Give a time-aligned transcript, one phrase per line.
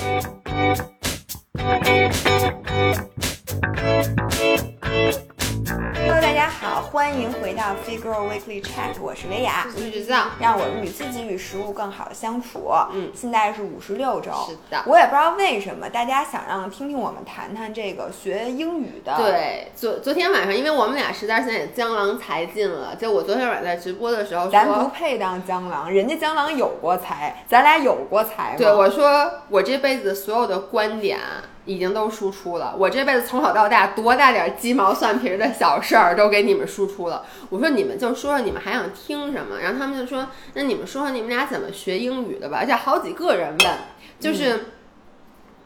[0.00, 0.49] Bye.
[7.10, 12.70] 欢迎回到 Figure Weekly Chat，我是维雅，我是橘子，让我们与自己与食物更好的相处。
[12.92, 13.10] 嗯。
[13.12, 14.84] 现在是五十六周，是的。
[14.86, 28.56] 我也不知道为什么大家想让听听我们谈谈这个学英语的，，对，昨昨天晚上，因为我们俩实在是也江郎才尽了，就我昨天晚上在直播的时候咱不，配当江郎，人家江郎有过才，咱俩有过才吗？
[28.56, 31.18] 对我说，我这辈子所有的观点
[31.70, 37.24] 已经都输出了，我这辈子从小到大多大点鸡毛蒜皮的小事儿都给你们输出了。
[37.48, 43.70] 我说你们就说说你们还想听什么，然后他们就说，那你们说说你们俩怎么学英语的吧，而且好几个人问，
[44.18, 44.74] 就是。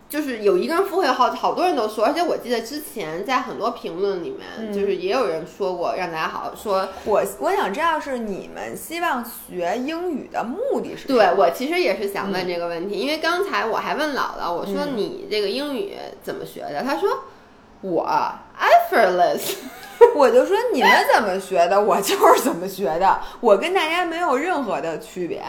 [0.09, 6.89] 就是有一个人附会，好好多人都说，而且我记得之前在很多评论里面，就是也有人说过，让大家好好说。
[7.05, 11.19] 我我想知道是你们希望学英语的目的是什么？
[11.19, 16.83] 对我其实也是想问这个问题，因为刚才我还问姥姥，我说你这个英语怎么学的？
[16.85, 17.25] 她说
[17.81, 18.07] 我
[18.57, 19.57] effortless，
[20.15, 25.43] 我就说你们怎么学的，我就是怎么学的，我跟大家没有任何的区别。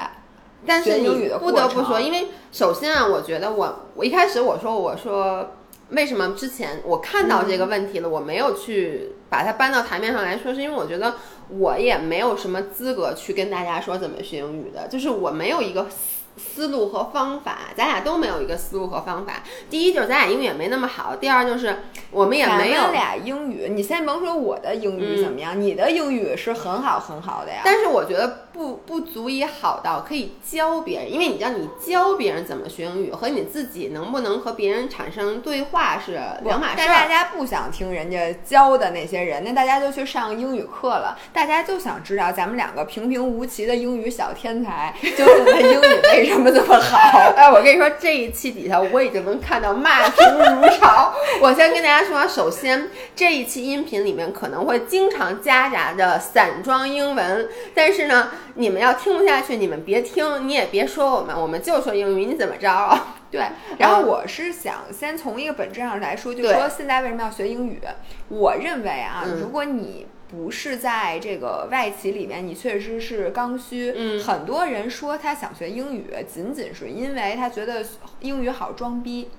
[0.65, 5.51] 但是英语的你不得不说，因为首先啊，我觉得我我一开始我说我说
[5.89, 11.15] 为什么之前我看到这个问题了，我没有去把它搬到台面上来说，是因为我觉得
[11.49, 19.41] 我也没有什么资格去跟大家说怎么学英语的，就是我没有一个思思路和方法，咱俩都没有一个思路和方法。
[19.69, 21.77] 第一就是咱俩英语也没那么好，第二就是
[22.11, 27.61] 我们也没有咱俩英语，你先甭说我的英语怎么样，你的英语是很好很好的呀。
[27.63, 37.05] 但是我觉得不不足以好到可以教别人，因为你知道，你教别人怎么学英语和你自己能不能和别人产生对话是两码事但大。
[37.05, 41.17] 家不想听人家教的那些人，那大家就去上英语课了。
[41.33, 46.97] 大家就想知道咱们两个平平无奇的英语小天才，究竟他英语为什么这么好？
[47.35, 51.13] 哎，我跟你说，这一期底下我已经能看到骂声如潮。
[51.41, 63.15] 我先跟大家说，首先这一期音频里面可能会经常夹杂着散装英文，但是呢，你们要听不下去，你们别听，你也别说我们，我们就说英语，你怎么着啊？
[63.29, 63.41] 对，
[63.77, 67.81] 然后我是想先从一个本质上来说，就对说现在为什么要学英语？
[68.29, 73.93] 我认为啊，嗯如果你不是在这个外企里面，你确实是刚需。
[73.95, 77.85] 嗯很多人说他想学英语，仅仅是因为他觉得
[78.21, 79.29] 英语好装逼。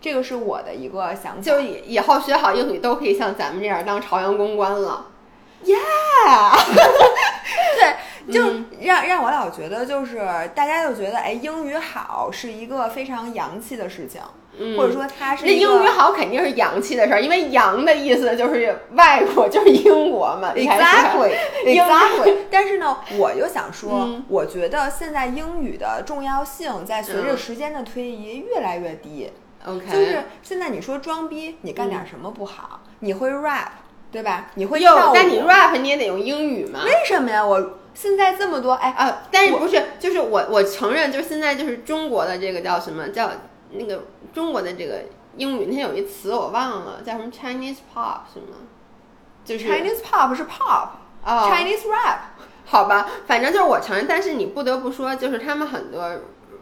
[0.00, 1.42] 这个是我的一个想法。
[1.42, 5.06] 就以以后学好英语都可以像咱们这样当朝阳公关了。
[7.78, 10.18] 对，就嗯让让我老觉得，就是
[10.54, 14.20] 大家就觉得，哎，英语好是一个非常洋气的事情，
[14.58, 20.52] 嗯或者说它是那英语好肯定是洋气的事儿，因为洋的意思就是外国， 就是英国嘛。
[20.54, 21.34] 你还是 Exactly,
[21.66, 22.36] 英 exactly。
[22.50, 29.32] 但是呢，我就想说，嗯我觉得现在英语的重要性在随着嗯时间的推移越来越低。
[29.66, 32.82] OK，就是现在你说装逼，你干点什么不好？
[33.00, 33.68] 你会 rap，
[34.16, 34.46] 对吧？
[34.54, 36.80] 你会哟跳舞，，但你 rap 你也得用英语嘛。
[36.84, 37.44] 为什么呀？
[37.44, 43.30] 我现在这么多，哎，啊，但是不是，就是我我承认，就是现在就是中国的这个叫什么叫
[43.72, 45.02] 那个中国的这个
[45.36, 48.56] 英语，那天有一词我忘了，叫什么 Chinese pop 是吗？
[49.44, 52.18] 就是 Chinese pop 是 pop，Chinese、哦 rap。
[52.64, 56.02] 好吧，反正就是我承认，但是你不得不说，就是他们很多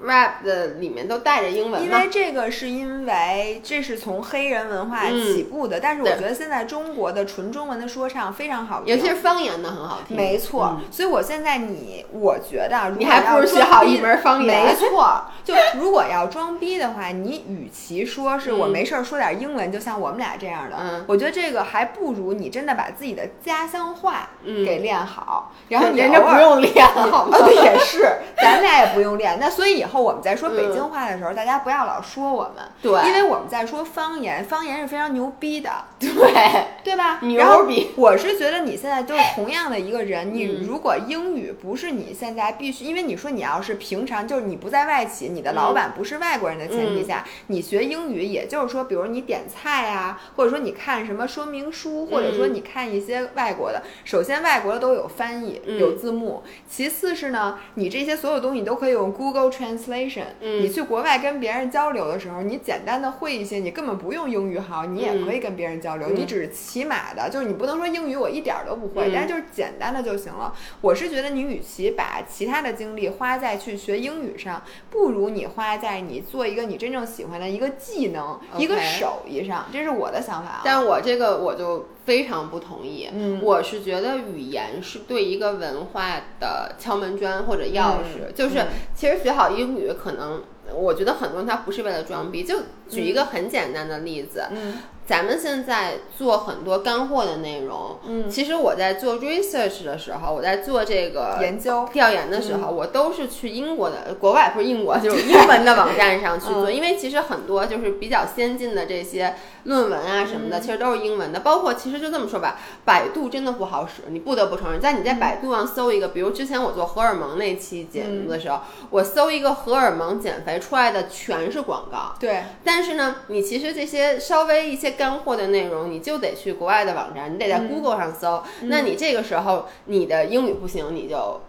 [0.04, 2.08] rap 的里面都带着英文嘛因为。
[2.10, 5.20] 这个是因为这是从黑人文化嗯。
[5.32, 10.84] 起步的，但是我觉得现在中国的纯中文的说唱非常好听，尤其是方言的很好听，没错，嗯。
[10.92, 14.66] 所以我现在你，我觉得如果你还不如学好一门方言。
[14.66, 18.70] 没错，就如果要装逼的话，你与其说是我嗯。
[18.70, 21.04] 没事儿说点英文，就像我们俩这样的，嗯。
[21.08, 24.64] 我觉得这个还不如你真的把自己的家乡话嗯。
[24.64, 27.38] 给练好，然后你人家不用练，好吗？
[27.48, 29.38] 也是，咱俩也不用练。
[29.40, 32.92] 那所以以后我们在说北嗯京话的时候，大家不要老说我们，对。
[33.08, 37.18] 因为我们在说方言，方言是非常牛逼的，对，对吧？
[37.22, 37.88] 牛然后逼。
[37.96, 40.64] 我是觉得你现在就是同样的一个人，你嗯。
[40.64, 52.54] 如果英语不是你现在必须，因为你说你要是平常就是你不在外企，你的老板不是外国人的前提下，你学英语，也就是说，比如你点菜啊，或者说你看什么说明书，或者说嗯。
[52.54, 55.78] 你看一些外国的，首先外国的都有翻译，嗯。
[55.78, 60.62] 有字幕，其次是呢，你这些所有东西你都可以用 Google Translation，、嗯。
[60.62, 66.16] 你去国外跟别人交流的时候，你简单的会一些，你根本不用英语好，你也可以跟别人交流，嗯。
[66.16, 70.52] 你只是起码的，就是你不能说英语我一点儿都不会，嗯但是就是简单的就行了。
[70.80, 74.60] 我是觉得你与其把其他的精力花在去学英语上，
[74.90, 80.62] 不如你花在你做一个你真正喜欢的一个技能、一个手艺上，这是我的想法啊。
[80.64, 83.08] 但我这个我就非常不同意。
[83.12, 90.42] 嗯我是觉得语言是对一个文化的敲门砖或者钥匙，嗯就是嗯其实学好英语可能
[90.74, 92.42] 我觉得很多人他不是为了装逼。
[92.42, 101.86] 就举一个很简单的例子，嗯咱们现在做很多干货的内容，嗯，其实我在做 research 的时候，我在做这个研究。
[101.92, 109.34] 调研的时候，我都是去英国的，国外不是英国，就是英文的网站上去做，因为其实很多就是比较先进的这些
[109.64, 111.40] 论文啊什么的，其实都是英文的。
[111.40, 122.14] 包括其实就这么说吧，百度真的不好使，你不得不承认，在你在百度上搜一个，比如之前我做荷尔蒙那期节目的时候，我搜一个荷尔蒙减肥出来的全是广告。
[122.18, 128.42] 对，但是呢，你其实这些稍微一些干货的内容，你就得去国外的网站，你得在 Google 上搜。
[128.62, 131.42] 那你这个时候你的英语不行，你就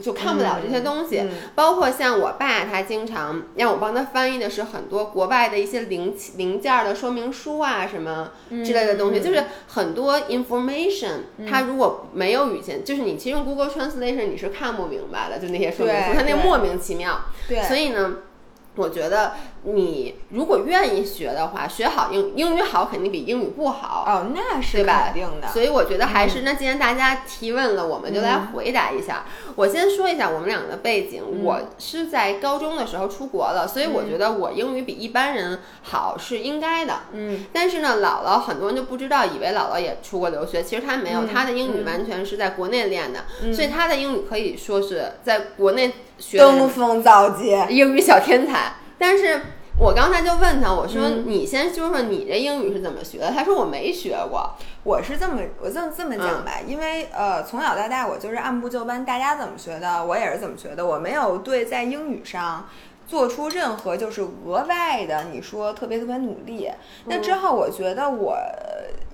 [0.00, 1.18] 就看不了这些东西。
[1.18, 17.20] 嗯包括像我爸，他经常让我帮他翻译的是很多国外的一些零零件儿的说明书啊，什么之类的东西，嗯就是很多 information，他如果没有语言，就是你其实用 Google Translation 你是看不明白的，就那些说明书，对对它那莫名其妙。
[17.46, 18.16] 对，所以呢，
[18.76, 19.32] 我觉得
[19.64, 25.48] 你如果愿意学的话，学好英英语好肯定比英语不好，哦，那是肯定的。
[25.48, 29.24] 所以我觉得还是，那既然大家提问了，我们就来回答一下。
[29.56, 37.00] 我先说一下我们两个的背景，我是在高中的时候出国了，所以我觉得我英语比一般人好是应该的。
[37.12, 37.44] 嗯。
[37.52, 41.28] 但是呢，姥姥很多人就不知道，以为姥姥也出国留学，其实她没有，嗯。
[41.28, 43.52] 她的英语嗯完全是在国内练的，嗯。
[43.52, 47.50] 所以她的英语可以说是在国内学登峰造极。
[47.70, 48.74] 英语小天才。
[48.98, 49.40] 但是
[49.78, 53.32] 我刚才就问他，我说、嗯你先说说你这英语是怎么学的？
[53.32, 54.54] 他说我没学过。
[54.84, 62.68] 我是这么我这么这么讲吧，因为呃从小到大我就是按部就班，大家怎么学的我也是怎么学的，我没有对在英语上。
[63.08, 66.70] 做出任何就是额外的，你说特别特别努力。
[67.06, 68.36] 那之后，我觉得我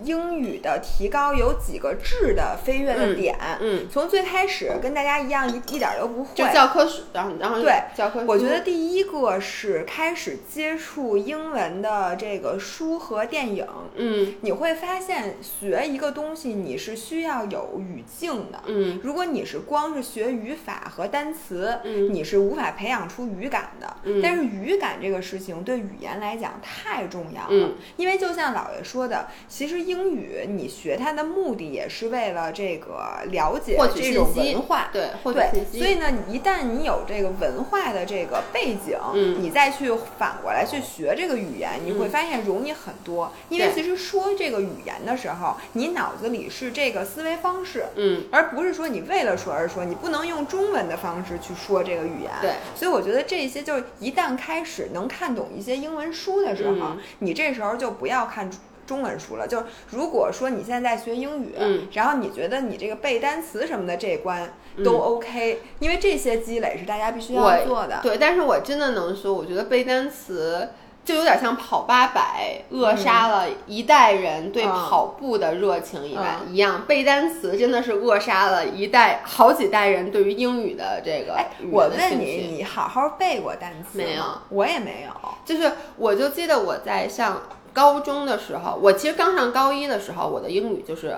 [0.02, 3.37] 英语的提高有几个质的飞跃的点。
[3.60, 6.31] 嗯，从最开始跟大家一样，一一点儿都不会。
[6.34, 8.26] 就教科书，然后然后对教科书。
[8.26, 13.66] 我觉得第一个是开始接触英文的这个书和电影。
[13.94, 18.60] 嗯你会发现学一个东西，你是需要有语境的。
[18.66, 23.96] 嗯如果你是光是学语法和单词，嗯你是无法培养出语感的。
[24.02, 34.88] 嗯但是语感这个事情对语言来讲太重要了，嗯因为就像姥爷说的，其实英语你学它的目的也是为了这个了解这种文化。
[34.92, 35.78] 对获取对信，息。
[35.78, 43.32] 所以呢，一旦你有这个文化的这个背景，嗯你再去反过来去学这个语言，你会发现容易很多。
[43.48, 52.32] 因为其实说这个语言的时候，你脑子里是这个思维方式，嗯而不是说你为了说而说，你不能用中文的方式去说这个语言。
[52.40, 58.50] 对，所以我觉得这些就是一旦开始能看懂一些英文书的时候，嗯你这时候就不要看
[58.86, 59.46] 中中文书了。
[59.46, 68.00] 就是如果说你现在在学英语，嗯然后你觉得你这个背单词什么的这一关嗯都 OK，、因为这些积累是大家必须要做的。
[68.02, 70.70] 对，但是我真的能说，我觉得背单词。
[71.06, 76.82] 就有点像跑八百，扼杀了一代人对嗯跑步的热情一般、嗯一样。
[76.84, 84.22] 背单词真的是扼杀了一代好几代人对于英语的这个哎我问你，你好好背过单词没有？
[84.48, 85.30] 我也没有。
[85.44, 87.40] 就是我就记得我在上
[87.76, 91.14] 高中的时候，我其实刚上高一的时候，我的英语就是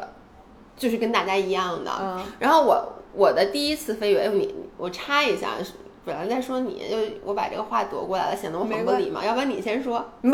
[0.77, 1.93] 就是跟大家一样的。
[2.01, 5.51] 嗯然后我我的第一次飞跃，哎，你我插一下，
[6.05, 9.23] 本来在说你，就我把这个话夺过来了，显得我很不礼貌。
[9.23, 10.05] 要不然你先说。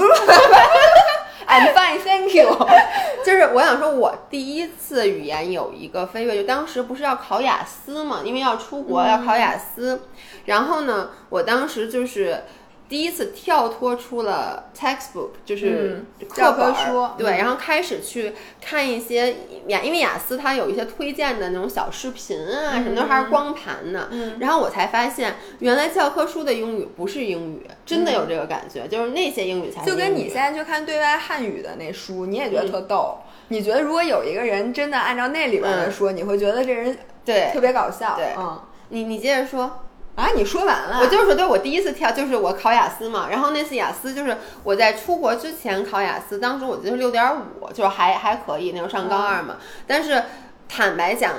[1.47, 2.49] I'm fine, thank you。
[3.23, 10.01] 就是我想说，我第一次语言有一个飞跃，就当时不是要考雅思嘛，因为要出国、要考雅思，
[10.47, 12.45] 然后呢，我当时就是。
[12.87, 19.35] 第一次跳脱出了 textbook，就是教科书对，嗯然后开始去看一些
[19.69, 24.09] 雅，因为雅思它有一些推荐的那种小视频啊，什么的，还是光盘呢。
[24.11, 33.19] 嗯然后我才发现，原来教科书的英语不是英语，真的有这个感觉，就是那些英语才是就跟你现在去看对外汉语的那书，你也觉得特逗。
[33.49, 38.15] 你觉得如果有一个人真的按照那里边的说，你会觉得这人对特别搞笑。
[38.17, 38.61] 对嗯
[38.91, 39.81] 你你接着说。
[40.17, 49.57] 啊，你说完了，我就是说，对我第一次跳就是我考雅思嘛，然后那次雅思就是我在出国之前考雅思，当时我记得是六点五，就是还还可以，那时候上高二嘛。
[49.89, 50.23] 但是
[50.69, 51.33] 坦白讲，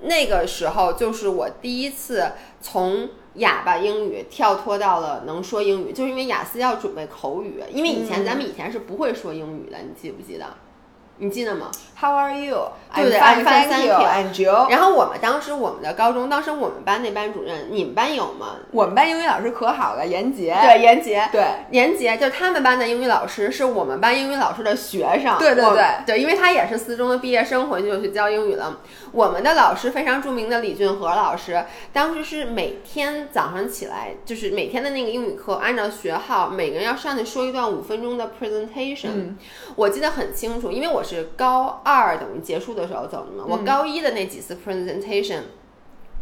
[0.00, 10.46] 那个时候就是我第一次从哑巴英语跳脱到了能说英语，就是因为雅思要准备口语，因为以前嗯咱们以前是不会说英语的，你记不记得？
[11.22, 12.72] 你记得吗？How are you？
[12.92, 13.92] 对不对 I'm fine, thank you.
[13.92, 14.00] you.
[14.00, 14.68] And you？
[14.68, 18.56] 然后我们当时我们的高中，当时我们班那班主任，你们班有吗？
[18.72, 20.52] 我们班英语老师可好了，严杰。
[20.60, 21.28] 对，严杰。
[21.30, 25.38] 对严杰就是他们班的英语老师，是我们班英语老师的学生。
[25.38, 28.80] 对对对对，因为他也是四中的毕业生，回去就去教英语了。
[29.12, 39.10] 我们的老师非常著名的李俊和老师，当时是每天早上起来，就是每天的那个英语课，按照学号，每个人要上去说一段五分钟的 presentation。
[39.14, 39.38] 嗯
[39.76, 45.40] 我记得很清楚，因为我是高二等于结束的时候走的嘛，我嗯高一的那几次 presentation。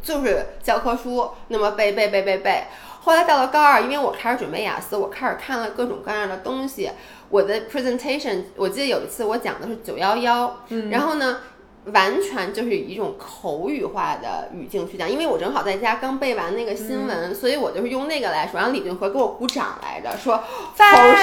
[0.02, 2.64] 就是教科书那么背背背背背。
[3.02, 6.90] 后来到了高二，因为我开始准备雅思，我开始看了各种各样的东西。
[7.28, 10.56] 我的 presentation，我记得有一次我讲的是九幺幺，
[10.90, 11.40] 然后呢，
[11.87, 18.59] 完全就是以一种口语化的语境去讲，因为我正好在家刚背完那个新闻，所以我就是用那个来说。
[18.59, 20.45] 然后李俊和给我鼓掌来着，说口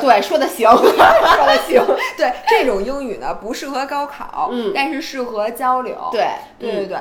[0.00, 1.82] 对说的行， 说的行，
[2.16, 6.98] 对，这种英语呢不适合高考，嗯但是适合交流，对对对对。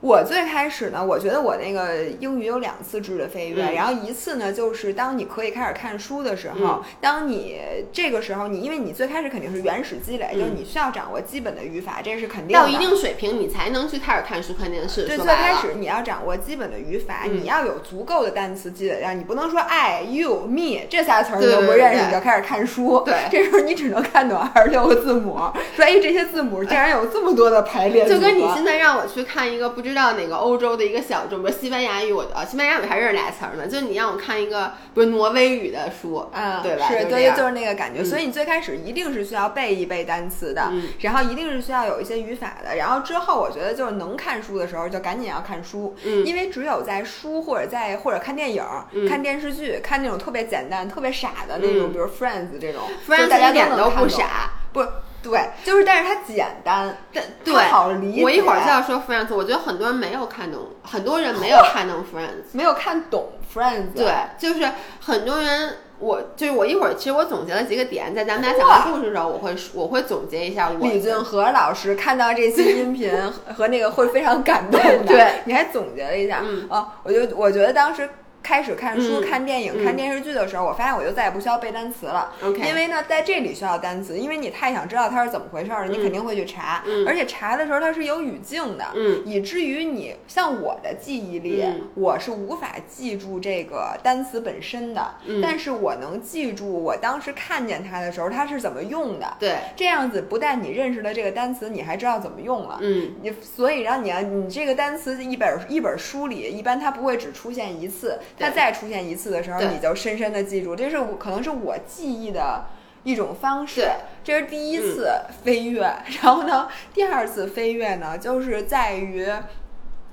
[0.00, 7.56] 我最开始呢，我觉得我那个英语有两次质的飞跃，嗯然后一次呢，就是当你可以开始看书的时候，嗯当你
[7.92, 12.62] 这个时候你因为你最开始肯定是原始积累，就是你需要掌握基本的语法，这是肯定的。
[12.62, 15.06] 到一定水平你才能去开始看书看电视。
[15.06, 23.02] 对，最开始你要掌握基本的语法，嗯你要有足够的单词积累量，你不能说 I、you、me 这仨词儿你都不认识，你就开始看书。
[23.04, 25.40] 对这时候你只能看懂二十六个字母，
[25.74, 28.06] 所以，这些字母竟然有这么多的排列。
[28.06, 33.66] 就跟你现在让我去看一个不知道哪个欧洲的一个小众，比如西班牙语，我啊西班牙语还认识俩词儿呢。
[33.66, 36.88] 就你让我看一个不是挪威语的书，嗯，对吧？
[36.88, 38.02] 是，对，就这样就是那个感觉。
[38.02, 42.76] 嗯所以你最开始一定是需要背一背单词的，嗯然后一定是需要有一些语法的。
[42.76, 48.62] 然后之后，我觉得就是能看书的时候，就赶紧要看书，嗯因为只有在书或者在或者看电影、
[48.92, 54.84] 嗯看电视剧、看那种特别简单、特别傻的那种，嗯比如 Friends 这种 Friends 大家一点都不傻，不
[55.30, 58.22] 对，就是但是它简单，但对好理解。
[58.22, 62.44] 我一会儿就要说 Friends，我觉得很多人没有看懂，很多人没有看懂 Friends。
[62.52, 73.12] 没有看懂 Friends，对，就是很多人，我就是我一会儿，其实我总结了几个点，在咱们俩讲完故事的时候，我会我会总结一下我李俊和老师看到这期音频
[73.56, 75.04] 和那个会非常感动的。
[75.06, 78.08] 对，你还总结了一下，嗯啊，我就我觉得当时。
[78.46, 79.84] 开始看书、嗯看电影、嗯。
[79.84, 82.32] 看电视剧的时候，我发现我就再也不需要背单词了。
[82.44, 86.84] OK 因为呢，在这里需要单词，因为你太想知道它是怎么回事儿了，你嗯肯定会去查。
[86.86, 87.04] 嗯。
[87.08, 89.20] 而且查的时候它是有语境的，嗯。
[89.26, 91.88] 以至于你像我的记忆力，嗯。
[91.96, 95.40] 我是无法记住这个单词本身的，嗯。
[95.42, 99.26] 但是我能记住我当时看见它的时候它是怎么用的。
[99.40, 102.78] 对，这样子不但你认识了这个单词，你还知道怎么用了。
[102.80, 103.10] 嗯。
[103.22, 112.66] 你所以让你要你这个单词一本一本书里，一般它不会只出现一次，它再出现一次的时候，你就深深的记住，这是我可能是我记忆的
[113.04, 113.88] 一种方式。
[114.22, 115.10] 这是第一次
[115.44, 115.80] 飞跃，
[116.22, 119.28] 然后呢，第二次飞跃呢，就是在于。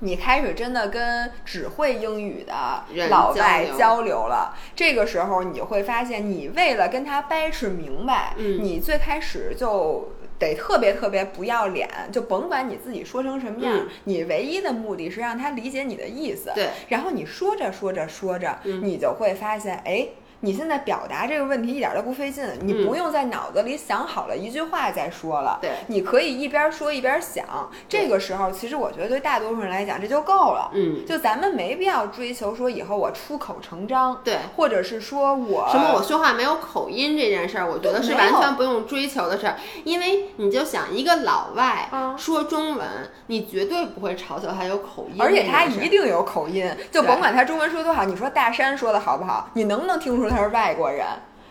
[0.00, 4.26] 你开始真的跟只会英语的老外交流。
[4.26, 8.62] 了，这个时候你就会发现，你为了跟他掰扯明白，嗯。
[8.62, 16.50] 你最开始就得特别特别不要脸，就甭管你自己说成什么样，嗯你唯一的目的是让他理解你的意思。
[16.54, 20.08] 对，然后你说着说着说着，嗯你就会发现，哎。
[20.44, 27.44] 你现在表达这个问题一点都不费劲，你嗯不用在脑子里想好了一句话再说了，对你可以一边说一边想。
[27.88, 30.70] 这个时候，其实我觉得对大多数人来讲这就够了。
[30.74, 34.36] 嗯，就咱们没必要追求说以后我出口成章，对。
[34.54, 35.94] 或者是说我什么？
[35.94, 42.86] 我说话没有口音这件事儿，我觉得是完全不用追求的事儿，因为你就想一个老外嗯说中文，
[43.28, 51.06] 你绝对不会嘲笑他有口音，而且他一定有口音，就甭管他中文说多好，你说大山说的好不好，你能不能听出他是外国人？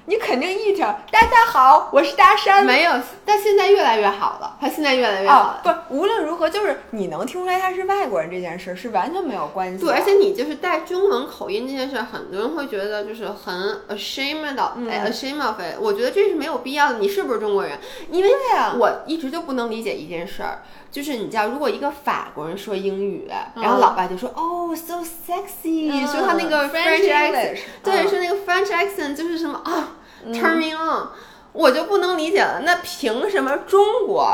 [0.07, 2.65] 你肯定一听大家好，我是大山。
[2.65, 2.91] 没有，
[3.23, 5.61] 但现在越来越好了，他现在越来越好了。
[5.63, 9.85] 不，无论如何，就是你能听出来他是外国人这件事是完全没有关系。
[9.85, 13.55] 对，而且你就是带中文口音这件事，很多人会觉得就是很
[13.87, 15.79] ashamed of，哎，ashamed of it。
[15.79, 16.99] 我觉得这是没有必要的。
[16.99, 17.79] 你是不是中国人？
[18.11, 18.29] 因为
[18.77, 20.61] 我一直就不能理解一件事儿，
[20.93, 29.95] 就是你知道，如果一个法国人说英语，然后老外就说哦，so sexy，说他那个 French accent，对，说那个 French accent 就是什么啊
[30.27, 31.07] ，turning on，
[31.51, 32.61] 我就不能理解了。
[32.63, 34.31] 那凭什么中国？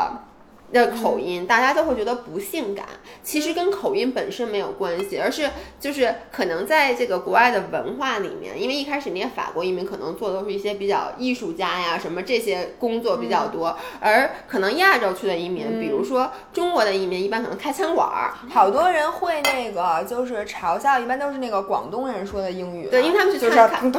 [0.72, 2.86] 的口音，大家都会觉得不性感。
[3.22, 5.48] 其实跟口音本身没有关系，而是
[5.78, 23.92] 就是可能在这个国外的文化里面，因为一开始那些法国移民可能做的都是一些比较艺术家呀什么这些工作比较多，而可能亚洲区的移民，比如说中国的移民，一般可能开餐馆儿，好多人会那个就是嘲笑，一般都是那个广东人说的英语，对，因为他们去看看，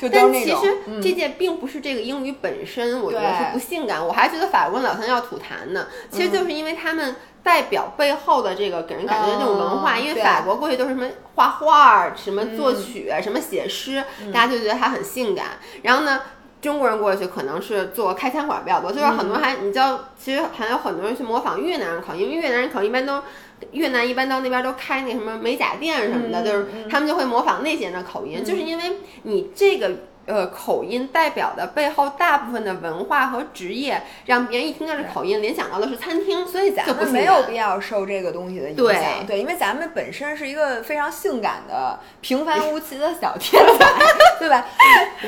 [0.00, 5.86] 对，但其实这件并不是这个英语本身，我觉得是不性感，我还觉得法国老乡要吐痰呢。
[6.10, 15.46] 其实就是因为他们代表背后的这个给人感觉的这种文化，因为法国过去都是什么画画、什么作曲、什么写诗，大家就觉得他很性感。
[15.82, 16.20] 然后呢，
[16.60, 23.22] 中国人过去可能是做开餐馆比较多，就是很多还你知道，其实还有很多人去模仿越南人口音，因为越南人口音一般都
[23.72, 29.90] 越南一般到那边都开那什么美甲店什么的，就是他们就会模仿那些人的口音，就是因为你这个。
[30.26, 39.26] 呃，口音代表的背后大部分的文化和职业，让别人一听到这口音，联想到的是餐厅，所以咱们没有必要受这个东西的影响。
[39.26, 43.92] 对，因为咱们本身是一个非常性感的平凡无奇的小天 才，
[44.38, 44.64] 对吧？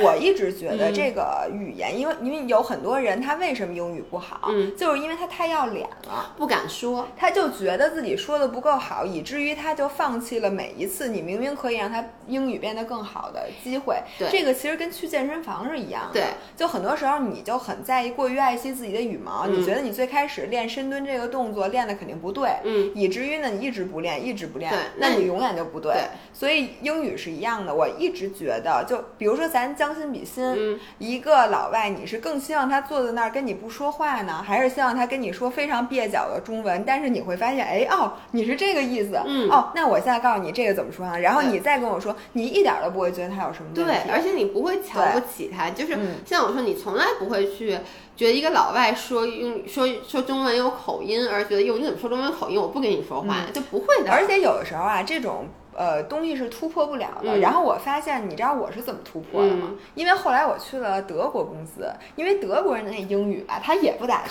[0.02, 13.96] 我一直觉得这个语言，因为因为有很多人他为什么英语不好，嗯，就是因为他太要脸了，不敢说，他就觉得自己说的不够好，以至于他就放弃了每一次你明明可以让他英语变得更好的机会。
[14.18, 16.24] 对，这个其实跟去健身房是一样的，对，
[16.56, 25.94] 就很多时候你就很在意，过于爱惜自己的羽毛，你觉得你最开始练深蹲这个动作练的肯定不对，嗯，以至于呢你一直不练，一直不练，对，那你永远就不对。
[26.32, 36.82] 所以英语是一样的，我一直觉得，就比如说咱将心比心，嗯，一个老外，你是更希望他坐在那儿跟你不说话呢，还是希望他跟你说非常蹩脚的中文？
[36.84, 41.18] 但是你会发现，哎哦，你是这个意思，嗯，哦，那我现在告诉你这个怎么说呢？
[41.20, 45.70] 然后你再跟我说，你一点都不会觉得他有什么问题，对，而且你不会瞧不起他。
[45.70, 47.78] 就是像我说，你从来不会去
[48.16, 52.60] 觉得一个老外说用说说中文有口音，而觉得哟你怎么说中文口音？
[52.60, 54.10] 我不跟你说话，就不会的。
[54.10, 55.46] 而且有的时候啊，这种。
[55.76, 57.38] 呃，东西是突破不了的。
[57.38, 59.70] 然后我发现，你知道我是怎么突破的吗？
[59.94, 64.30] 因为后来我去了德国公司，因为德国人的那英语吧，他也不咋地。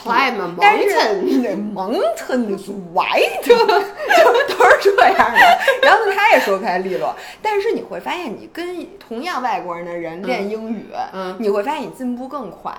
[0.60, 5.40] 但是那 mountain is white， 就都是这样的。
[5.82, 7.16] 然后，他也说不太利落。
[7.42, 10.86] 但是你会发现，你跟同样外国人的人练英语，
[11.40, 12.74] 你会发现你进步更快。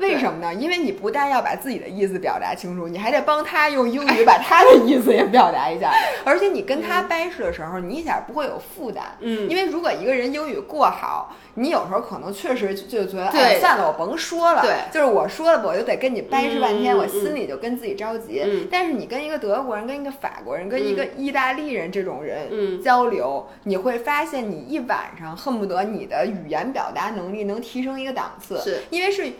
[0.00, 0.52] 为什么呢？
[0.54, 5.92] 因为你不但要把自己的意思表达清楚，你还得帮他用英语 把他的意思也表达一下。
[6.24, 9.04] 而且你跟他掰扯的时候，你一点不会有负担。
[9.20, 14.62] 嗯，因为如果一个人英语过好，你有时候可能确实就觉得，哎，算了，我甭说了。
[14.62, 18.42] 对，就是我说了，我就得跟你掰扯半天，我心里就跟自己着急。
[18.44, 28.58] 嗯，但是你跟一个德国人、跟一个法国人、跟一个意大利人这种人交流，你会发现你一晚上恨不得你的语言表达能力能提升一个档次。
[28.60, 29.30] 是因为是。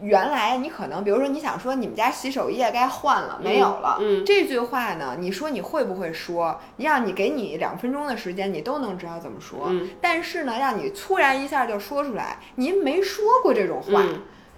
[0.00, 3.98] 原来你可能，比如说你想说你们家洗手液该换了，没有了。
[4.00, 6.58] 嗯，这句话呢，你说你会不会说？
[6.76, 9.66] 让你给你两分钟的时间，你都能知道怎么说。
[9.68, 14.02] 嗯，但是呢，让你突然一下就说出来，您没说过这种话，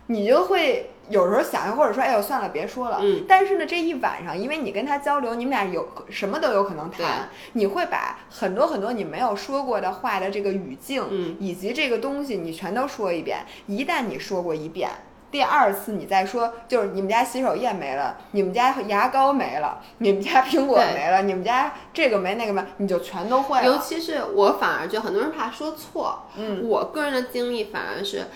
[0.07, 2.99] 你就会有时候想，或者说，哎呦，算了，别说了。
[3.01, 13.39] 嗯，但是呢，这一晚上，因为你跟他交流，你们俩有什么都有可能谈，你会把很多很多你没有说过的话的这个语境，嗯，以及这个东西，你全都说一遍。
[13.67, 14.91] 一旦你说过一遍。
[15.31, 23.65] 第二次你再说，就是你们家洗手液没了，你们家牙膏没了，你们家苹果没了，你们家这个没那个没，你就全都会了。
[23.65, 28.27] 尤其是我反而就很多人怕说错，嗯，我个人的经历反而是，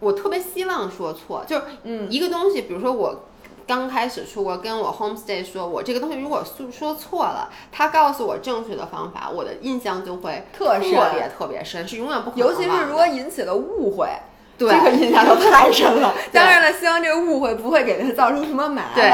[0.00, 3.24] 我特别希望说错，就是嗯一个东西，比如说我
[3.66, 14.08] 刚开始出国跟我 homestay 说，我这个东西如果说说错了，他告诉我正确的方法，我的印象就会特别特别深，是永远不可能尤其是如果引起了误会。
[14.68, 16.14] 这个印象都太深了。
[16.32, 18.94] 当然了，希望这个误会不会给他造成什么麻烦。
[18.94, 19.12] 对，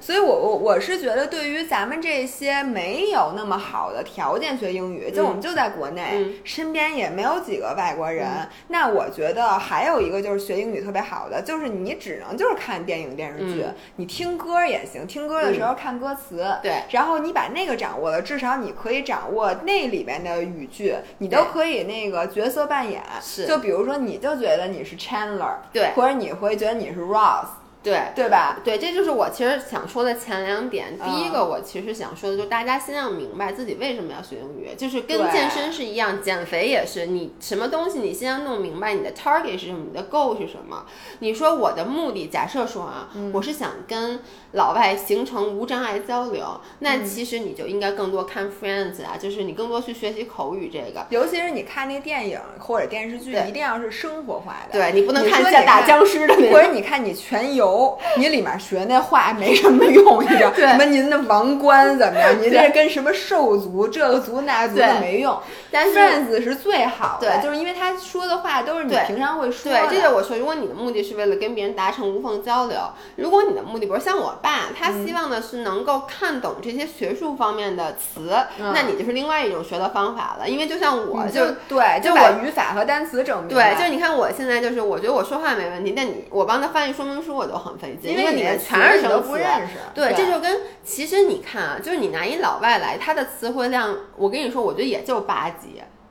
[0.00, 8.26] 所以我我我是觉得，对于咱们这些没有那么好的条件学英语，就我们就在国内，嗯身边也没有几个外国人，
[8.68, 23.02] 那我觉得还有一个就是学英语特别好的，就是你只能就是看电影电视剧，嗯你听歌也行，听歌的时候看歌词，对然后你把那个掌握了，至少你可以掌握那里边的语句，你都可以那个角色扮演。
[23.20, 27.46] 是就比如说，你就觉得你是 Chandler，对或者你会觉得你是 Ross，
[27.82, 28.00] 对。
[28.14, 28.58] 对吧？
[28.64, 30.98] 对，这就是我其实想说的前两点。
[30.98, 40.84] 第一嗯个，我其实想说的就是大家先要明白自己为什么要学英语，就是跟健身是一样，减肥也是，你什么东西你先要弄明白你的 target 是什么，你的 goal 是什么。
[41.20, 44.20] 你说我的目的，假设说啊，嗯我是想跟
[44.52, 51.06] 老外形成无障碍交流，嗯那其实你就应该更多看 Friends 啊，就是你更多去学习口语这个。
[51.10, 54.78] 尤其是你看那电影或者电视剧，一定要是生活化的。
[54.78, 56.34] 对你不能看像打僵尸的。
[56.52, 57.71] 或者你看你全游，
[58.16, 60.52] 你里面学那话没什么用，你知道？
[60.56, 62.30] 什么您的王冠怎么样？
[62.40, 65.36] 您这跟什么兽族这个族那族的没用。
[65.72, 69.94] 但是 Friends 是最好的，对就是因为他说的话都是你平常会说的对，的。
[69.96, 72.78] 这就我说，如果你的目的是为了跟别人达成无缝交流，
[73.16, 80.48] 如果你的目的，不是像我爸，他嗯希望的是能够看懂这些学术方面的词，嗯那你就是另外一种学的方法了。
[80.48, 89.22] 因为就像我就就对，就把我语法和单词整明对，就是你看我现在就是，我觉得我说话没问题，但你我帮他翻译说明书我都很费劲，因为里面你的全是什么。
[89.22, 89.74] 不认识。
[89.94, 95.61] 对，这就跟其实你看啊，就是你拿一老外来，他的词汇量，我跟你说，我觉得也就八级，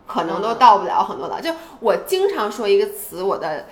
[0.07, 1.41] 可能都嗯到不了很多了。
[1.41, 3.65] 就我经常说一个词，我的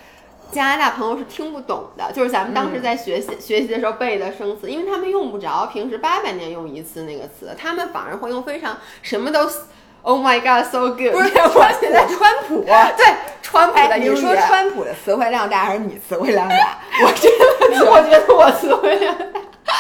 [0.52, 9.50] 加拿大朋友是听不懂的，就是咱们当嗯时在学习、学习的时候背的生词，因为他们用不着，平时八百年用一次那个词，他们反而会用非常什么都。
[10.02, 11.12] Oh my god, so good！
[11.12, 13.06] 不是 我现在川普，对
[13.42, 16.80] 川普 哎，的你说川普的词汇量大还是你词汇量大？
[17.06, 19.14] 我觉得我觉得我词汇量
[19.66, 19.74] 大。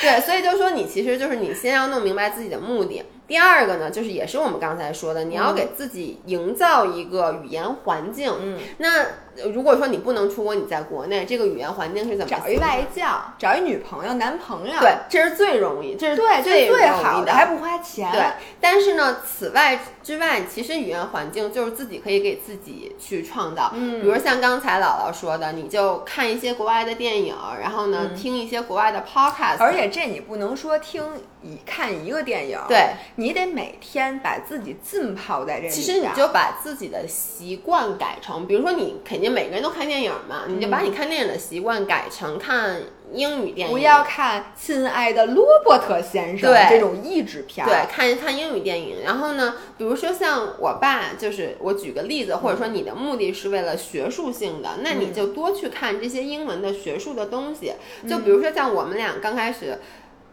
[0.00, 3.04] 对，所以就说你其实就是你先要弄明白自己的目的。
[3.26, 8.32] 第二个呢，就是也是我们刚才说的，你要给自己营造一个语言环境。
[8.40, 9.02] 嗯，那
[9.36, 18.10] 呃如果说你不能出国，你在国内，这个语言环境是怎么找一外教，找一女朋友、男朋友，对，这是最容易，这是对，最这最好的，还不花钱。
[18.12, 18.22] 对，
[18.60, 23.72] 但是呢，此外之外，其实语言环境就是自己可以给自己去创造。
[23.74, 24.00] 嗯。
[24.00, 31.02] 比如像刚才姥姥说的，你就看一些国外的电影，然后呢，听一些国外的 podcast，嗯而且这你不能说听
[31.46, 35.72] 一看一个电影，对，你得每天把自己浸泡在这里。
[35.72, 42.80] 其实你就把自己的习惯改成，比如说你肯定每个人都看电影嘛，你就把你看电影的习惯改成看
[43.12, 47.68] 英语电影，不要看《亲爱的罗伯特先生》这种译制片儿。
[47.68, 49.04] 对，看看英语电影。
[49.04, 57.74] 然后呢，比如说像我爸，就是我举个例子，或者说你的目的是为了学术性的，那你就多去看这些英文的学术的东西。
[58.08, 59.78] 就比如说像我们俩刚开始。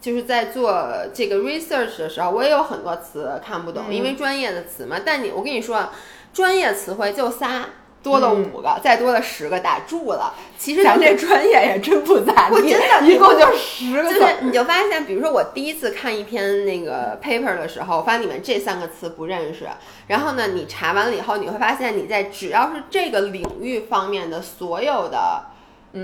[0.03, 4.97] 就是在做这个 research 的时候，我也有很多词看不懂，因为专业的词嘛。
[5.05, 5.93] 但你，我跟你说，啊，
[6.33, 7.63] 专业词汇就仨，
[8.03, 10.33] 多了五个，再多了十个，打住了。
[10.57, 14.13] 其实咱这专业也真不咋地，我真的 一共就十个。
[14.13, 19.69] 就是你就发现，比如说我第一次看一篇那个 paper 的时候，我发现里面这三个词不认识，
[20.07, 25.45] 然后呢，你查完了以后，你会发现你在只要是这个领域方面的所有的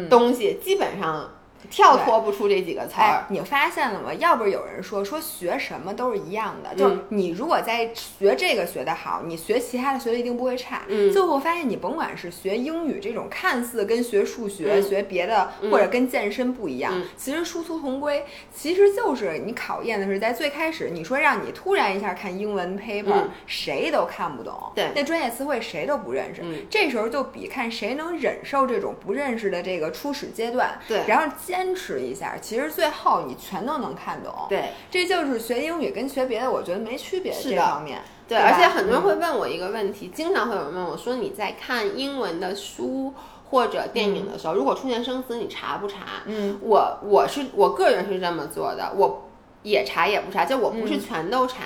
[0.09, 1.31] 东西，基本上
[1.69, 3.01] 跳脱不出这几个词儿，。
[3.01, 4.13] 哎你发现了吗？
[4.13, 10.81] 要不是有人说说学什么都是一样的，就是你如果在学这个学得好，你学其他的学的一定不会差。
[10.87, 11.11] 嗯。
[11.11, 14.83] 最后发现你甭管是学英语这种看似跟学数学、嗯。
[14.83, 17.05] 学别的或者跟健身不一样，嗯。
[17.15, 18.23] 其实殊途同归。
[18.53, 23.29] 其实就是你考验的是在最开始，你说让你突然一下看英文 paper，、嗯。
[23.45, 24.89] 谁都看不懂，对。
[24.95, 26.41] 那专业词汇谁都不认识。
[26.43, 26.65] 嗯。
[26.69, 31.01] 这时候就比看谁能忍受这种不认识的这个初始阶段，对。
[31.07, 37.99] 然后坚持一下，其实最后你全都能看懂。，对这就是学英语跟学别的，我觉得没区别这方面。
[38.27, 43.11] 对，对而且很多人会问我一个问题，经常会有人问我说你在看英文的书
[43.49, 46.21] 或者电影的时候，如果出现生词，你查不查？
[46.25, 49.25] 嗯，我我是我个人是这么做的，我。
[49.63, 50.99] 也查也不查，就我不是嗯。
[50.99, 51.63] 全都查，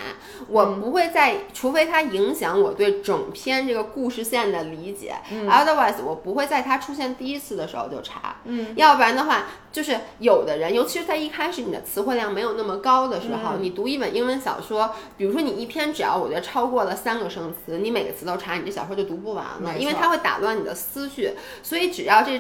[0.48, 22.40] 我不会在，除非它影响我对整篇这个故事线的理解、o t h e r w i s e 我不会在它出现第一次的时候就查，嗯，要不然的话，就是有的人，尤其是在一开始你的词汇量没有那么高的时候，你读一本英文小说，比如说你一篇只要我觉得超过了三个生词，你每个词都查，你这小说就读不完了，因为它会打乱你的思绪，所以只要这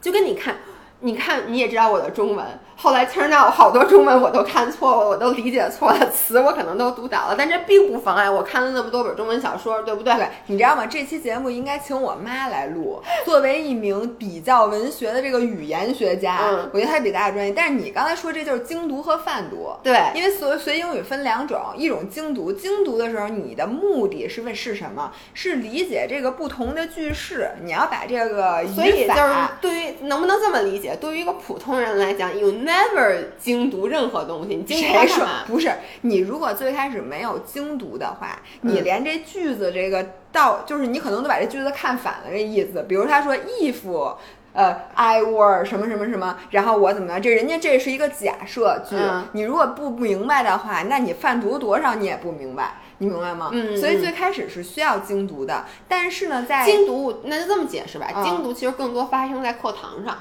[0.00, 0.58] 就跟你看。
[1.04, 2.42] 你看，你也知道我的中文。
[2.76, 10.12] 后来 turn out 好多中文我都看错了，我都理解错了， 词我可能都读倒了，但这并不妨碍我看了那么多本中文小说，对不对？
[10.14, 10.86] 对， 你知道吗？
[10.86, 13.00] 这期节目应该请我妈来录。
[13.24, 17.52] 作为一名比较文学的这个语言学家，嗯我觉得她比大家专业。
[17.52, 19.70] 但是你刚才说这就是精读和泛读。
[19.82, 25.12] 对因为所学英语分两种，一种精读，精读的时候你的目的是为是什么？
[25.32, 29.34] 是理解这个不同的句式，你要把这个所以就是。
[29.60, 30.93] 对于能不能这么理解？
[30.96, 35.44] 对于一个普通人来讲，you never 精读任何东西，你精读它谁说干嘛？
[35.46, 35.72] 不是？
[36.02, 42.84] 你如果最开始没有精读的话，你嗯连这句子这个到，就是你可能都把这句子看反了这意思。
[42.88, 44.14] 比如他说 if。
[44.56, 47.20] 呃，I were 什么什么什么，然后我怎么样？
[47.20, 53.50] 这人家这是一个假设句，嗯你如果不明白的话，那你泛读多少你也不明白，你明白吗？
[53.52, 60.18] 嗯嗯所以最开始是需要精读的，但是呢，在精读那就这么解释吧，嗯精读其实更多发生在课堂上，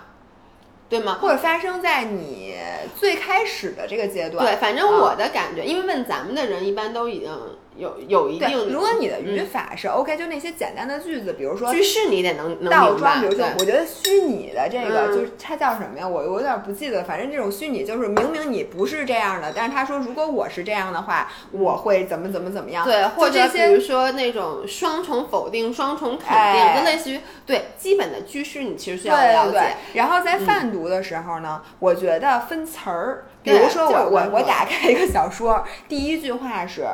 [0.94, 1.18] 对吗？
[1.20, 2.54] 或者发生在你
[3.00, 4.46] 最开始的这个阶段。
[4.46, 7.32] 对，反正啊我的感觉，因为问咱们的人一般都已经
[7.76, 16.08] 有有一定如果你的语嗯法是 OK，、就那些简单的句子，比如说句式你得能倒装，比如说，我觉得虚拟的这个、嗯就是它叫什么呀？
[16.08, 22.86] 我我有点不记得，反正这种虚拟就是明明你不是这样的，但是他说如果我是这样的话，我会怎么怎么怎么样？
[22.86, 29.76] 对，或者比如说那种双重否定、双重肯定，哎就类似于对基本的句式，你其实需要对对对了解。。
[29.94, 36.86] 然后在泛读的时候呢，我觉得分词儿，比如说我我我打开一个小说，第一句话是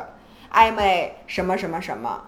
[0.52, 2.22] I'm a 什么什么什么。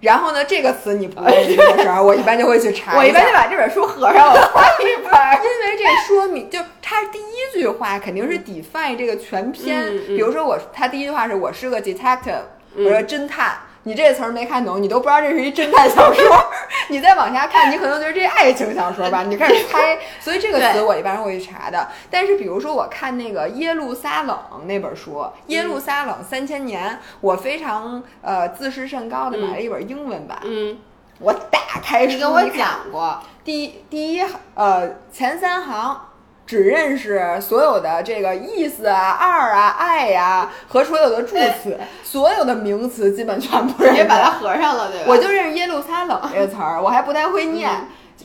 [0.00, 5.34] 然后呢，这个词你不 认识的时候，我一般就会去查 我一般就把这本书合上，我翻一本儿。
[5.42, 9.82] 因为这说明，就它第一句话肯定是 define 这个全篇。
[9.86, 12.42] 嗯嗯比如说我，他第一句话是我是个 detective，、
[12.76, 13.58] 嗯我说侦探。
[13.88, 16.50] 你这词儿没看懂，你都不知道这是一侦探小说。
[16.90, 19.22] 你再往下看，你可能觉得这是爱情小说吧？
[19.22, 19.98] 你就开始猜。
[20.20, 21.88] 所以这个词我一般会去查的。
[22.10, 25.14] 但是比如说我看那个《耶路撒冷》那本书，
[25.46, 26.90] 《耶路撒冷三千年》，
[27.22, 30.38] 我非常呃自视甚高的买了一本英文版。
[30.44, 30.76] 嗯，
[31.18, 34.22] 我打开书你跟我讲过，第一第一
[34.54, 36.07] 呃前三行
[36.48, 43.96] 只认识所有的这个意思啊、二啊、爱呀、和所有的助词，所有的名词基本全部认识。
[43.96, 45.04] 别把它合上了，对吧？
[45.08, 47.70] 我就认识耶路撒冷这个词儿，我还不太会念、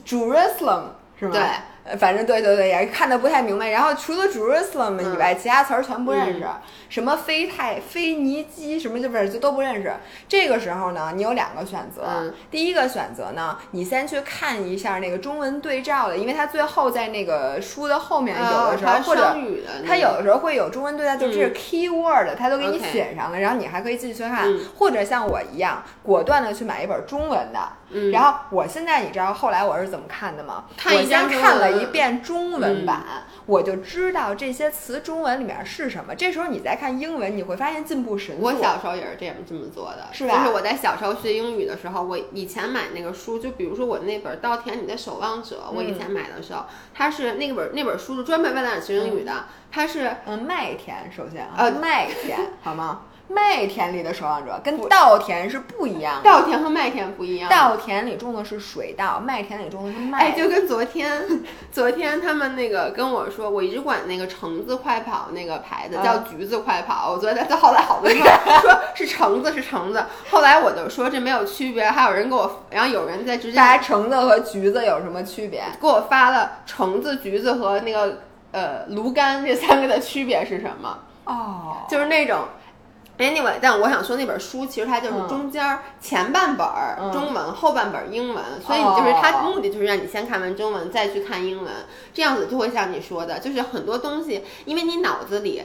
[0.08, 0.84] Jerusalem
[1.20, 1.32] 是吗？
[1.34, 1.42] 对。
[1.86, 3.69] 呃反正对对对，也看的不太明白。
[3.69, 6.46] 然后除了 Jerusalem 以外，其他词儿全不认识，
[6.89, 9.93] 什么菲泰、腓尼基什么就不是就都不认识。
[10.28, 12.04] 这个时候呢，你有两个选择。
[12.08, 19.36] 嗯第一个选择呢，你先去看一下那个中文对照的，因为它最后在那个书的后面，有的时候、或者
[19.86, 27.60] 它有的时候会有中文对照，就这是 keyword，、它都给你写上了，然后你还可以继续去看，嗯或者像我一样果断的去买一本中文的。
[27.93, 30.65] 嗯然后我现在你知道后来我是怎么看的吗？
[30.75, 33.03] 看我先看了一遍中文版，
[33.45, 36.15] 我就知道这些词中文里面是什么。
[36.15, 38.43] 这时候你再看英文，你会发现进步神速。
[38.43, 53.01] 我小时候也是这样这么做的，是吧就是我在小时候学英语的时候，我以前买那个书，就比如说我那本《稻田里的守望者》，我以前买的时候，它是那本那本书是专门为了学英语的，它是嗯，麦田首先啊，呃麦田好吗？
[53.30, 56.24] 麦田里的守望者跟稻田是不一样的。
[56.24, 57.50] 稻田和麦田不一样。
[57.50, 60.20] 稻田里种的是水稻，麦田里种的是麦。
[60.20, 61.24] 哎，就跟昨天，
[61.72, 68.18] 昨天他们那个跟我说，我一直管那个橙子快跑那个牌子叫嗯橘子快跑，我昨天他后来好多人
[68.62, 75.64] 说是橙子是橙子，后来我就说这没有区别，还有人给我，然后有人在直接大家橙子和橘子有什么区别？
[75.80, 78.20] 给我发了橙子、橘子和那个
[78.52, 81.00] 呃芦柑这三个的区别是什么？
[81.26, 82.40] 哦，就是那种。
[83.19, 91.71] Anyway，但我想说那本书其实它就是嗯中间儿前半本儿嗯中文，后半本儿英文，所以你就是它哦目的就是让你先看完中文，再去看英文，
[92.13, 95.63] 这样子就会像你说的，就是很多东西，因为你脑子里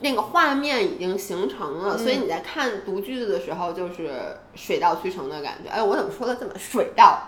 [0.00, 5.70] 那个画面已经形成了，所以嗯你在看读句子的时候就是水到渠成的感觉。
[5.70, 7.18] 哎，我怎么说的这么水到？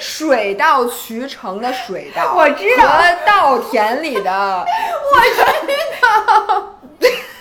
[0.00, 5.20] 水 到渠成的水稻，我知道和稻田里的， 我
[5.66, 6.70] 知道。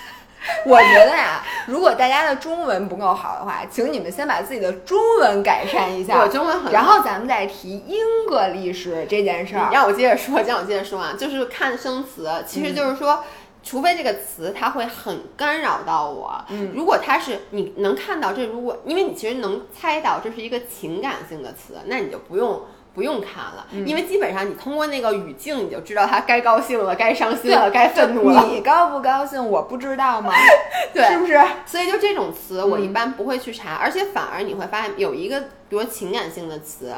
[0.65, 6.19] 我觉得呀，如果大家的中文不够好的话，请你们先把自己的中文改善一下。
[6.19, 9.67] 我中文很好然后咱们再提英格历史这件事儿。
[9.69, 13.23] 你让我接着说，让我接着说啊，就是看生词，其实就是说。
[13.65, 22.62] 除非这个词它会很干扰到我，嗯如果它是你能看到这，如果因为你其实能猜到这是一个情感性的词，那你就不用
[22.93, 28.45] 不用看了，因为基本上你通过那个语境，你就知道他该高兴了，该伤心了，该愤怒了。
[28.47, 30.32] 你高不高兴，我不知道吗？
[30.93, 31.39] 对，是不是？
[31.65, 36.93] 所以就这种词，我一般不会去查，而且反而你会发现有一个，比如情感性的词，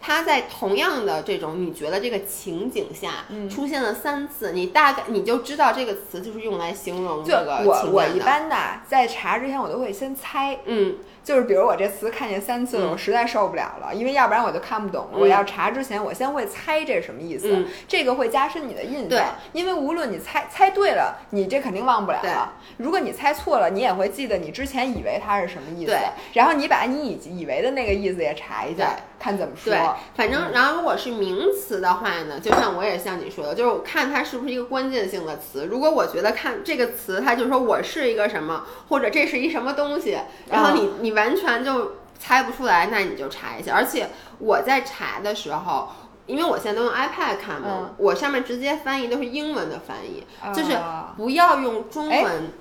[0.00, 8.56] 它在同样的这种你觉得这个情景下出现了三次，你大概你就知道这个词就是用来形容这个我我一般的
[8.86, 10.96] 在查之前，我都会先猜，嗯。
[11.24, 15.10] 就是比如我这词看见三次了，我实在受不了了，因为要不然我就看不懂。
[15.12, 19.34] 我要查之前，我先会猜这是什么意思，这个会加深你的印象。
[19.52, 22.54] 因为无论你猜猜对了，你这肯定忘不了了。
[22.78, 25.94] 如果你猜错了，你也会记得你之前以为它是什么意思。
[26.32, 29.70] 然后你把你以以为的那个意思也查一下，看怎么说。
[29.70, 29.80] 对，
[30.14, 35.66] 反正然后如果是名词的话呢，就像我也像你说的，就是我看它是不是一个关键性的词。
[35.66, 41.18] 如果我觉得看这个词，它就说我是一个什么，或者这是一什么东西，然后你你。
[41.18, 43.74] 完全就猜不出来，那你就查一下。
[43.74, 45.88] 而且我在查的时候，
[46.26, 50.78] 因为我现在都用 iPad 看嘛，我上面直接翻译都是英文的翻译，就是
[51.16, 52.52] 不要用中文。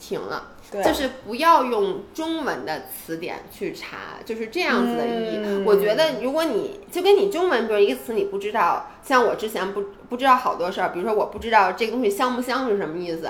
[0.00, 5.64] 停了，就是不要用中文的词典去查，就是这样子的意义。
[5.64, 13.28] 我觉得，如果你就跟你中文，比如一个词你不知道，像我之前不不知道好多事儿，比如说我不知道这个东西香不香是什么意思。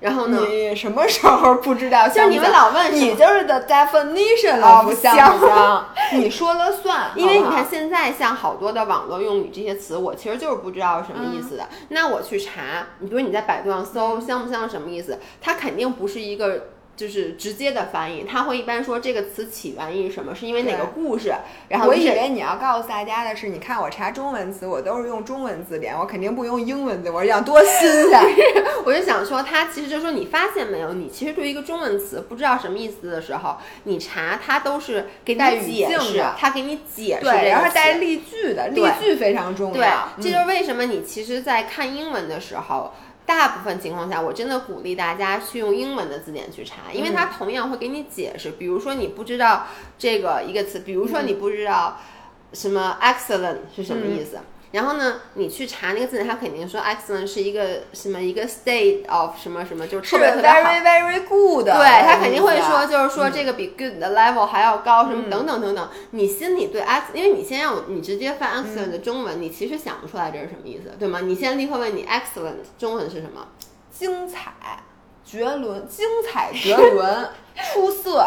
[0.00, 0.38] 然后呢？
[0.48, 2.08] 你什么时候不知道？
[2.08, 5.88] 像你们老问，你就是 the definition of 香不香？
[6.14, 7.10] 你说了算。
[7.14, 11.68] 因为你看现在像好多的网络用语这些词，我其实就是不知道什么意思的。
[11.90, 16.68] 那我去查，你比如你在百度上搜香不香什么意思，它肯定不是一个。
[16.96, 21.32] 就是直接的翻译，他会一般说这个词起源于什么，是因为哪个故事。
[21.68, 27.10] 然后我以为你要告诉大家的是，你看我查中文词，我都是用中文字典，我肯定不用英文字。
[27.10, 28.20] 我是想多新鲜，
[28.84, 40.08] 我就想说，他其实就说你发现没有，你其实对一个中文词不知道什么意思的时候，你查它都是给你解释，他给你解释，对，然后带例句的，例句非常重要。
[40.18, 42.92] 对，这就是为什么你其实，在看英文的时候。
[43.30, 48.50] 大部分情况下，我真的鼓励大家去用英文的字典去查，因为它同样会给你解释。
[48.50, 51.98] 比如说你不知道这个一个词，比如说你不知道
[52.52, 54.40] 什么 excellent 是什么意思。
[54.72, 61.64] 然后呢，你去查那个字典，它肯定说 excellent 是一个什么一个 state of 什么什么，就是特别特别好，very very good。
[61.64, 65.88] 对，他肯定会说，就是说这个比 good 的 level 还要高，什么等等等等。
[66.12, 71.20] 你心里对 x，因为你先让你直接翻 excellent 的中文，你其实想不出来这是什么意思，对吗？
[71.20, 73.48] 你先立刻问你 excellent 中文是什么？
[73.90, 74.52] 精彩、
[75.24, 77.28] 绝伦、精彩绝伦、
[77.74, 78.24] 出色。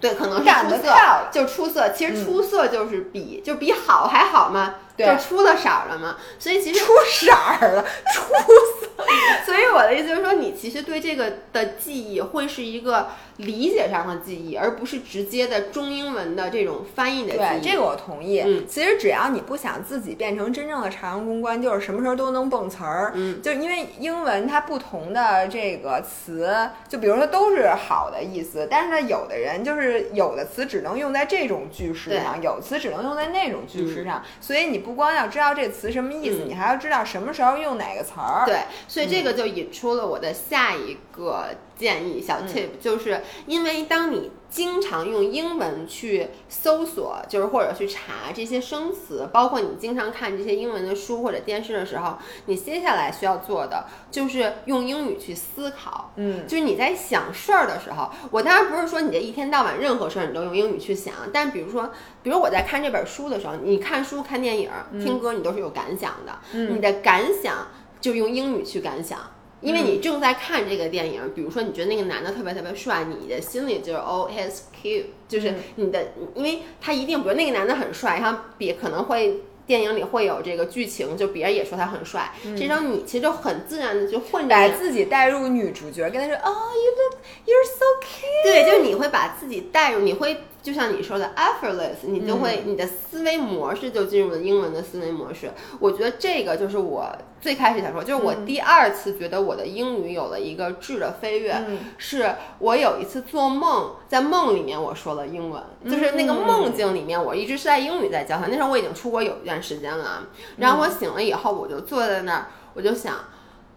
[0.00, 0.94] 对，可能是出色，
[1.32, 1.88] 就出色。
[1.90, 4.74] 其实出色就是比就比好还好嘛。
[4.96, 8.88] 就出了色了嘛，所以其实出色了，出色。
[9.44, 17.60] 所以我的意思就是说，你其实对这个的记忆会是一个理解上的记忆，而不是直接的中英文的这种翻译的记忆。
[17.60, 18.40] 对，这个我同意。
[18.40, 23.12] 嗯，其实只要你不想自己变成真正的朝阳公关，就是什么时候都能蹦词儿。
[23.14, 26.56] 嗯，就因为英文它不同的这个词，
[26.88, 34.83] 就比如说都是好的意思，但是呢，有的人就是有的词只能用在这种句式上，有词只能用在那种句式上，所以你。
[34.84, 38.44] 不光要知道这词什么意思，你还要知道什么时候用哪个词儿。
[38.46, 44.30] 对，所以这个就引出了我的下一个建议小 tip，就是因为当你。
[44.54, 56.12] 经常用英文去搜索，就是或者去查这些生词，包括你经常看这些英文的书或者电视的时候，你接下来需要做的就是用英语去思考。
[56.14, 61.90] 嗯，就是你在想事儿的时候，我当然不是说你这一天到晚任何事儿你都用英语去想，但比如说，
[62.22, 64.70] 比如我在看这本书的时候，你看书、看电影、
[65.02, 66.32] 听歌，你都是有感想的。
[66.52, 67.66] 嗯，你的感想
[68.00, 69.18] 就用英语去感想。
[69.64, 90.36] 因为你正在看这个电影，比如说你觉得那个男的特别特别帅，你的心里就是 oh he's cute，就是你的，因为他一定，比如那个男的很帅，然后比可能会电影里会有这个剧情，就别人也说他很帅，这时候你其实就很自然的就混把自己带入女主角，跟他说 oh you look you're so cute，对，就是你会把自己带入，你会。
[90.64, 95.50] 就像你说的，effortless，你就会你的思维模式就进入了英文的思维模式。
[95.78, 101.54] 我觉得这个就是我最开始想说，就是我第二次觉得我的英语有了一个质的飞跃，
[101.98, 108.48] 是我有一次做梦，在梦里面我说了英文，就是那个梦境里面我一直是在英语在交谈。
[108.50, 113.16] 那时候我已经出国有一段时间了，然后我醒了以后，我就坐在那儿，我就想。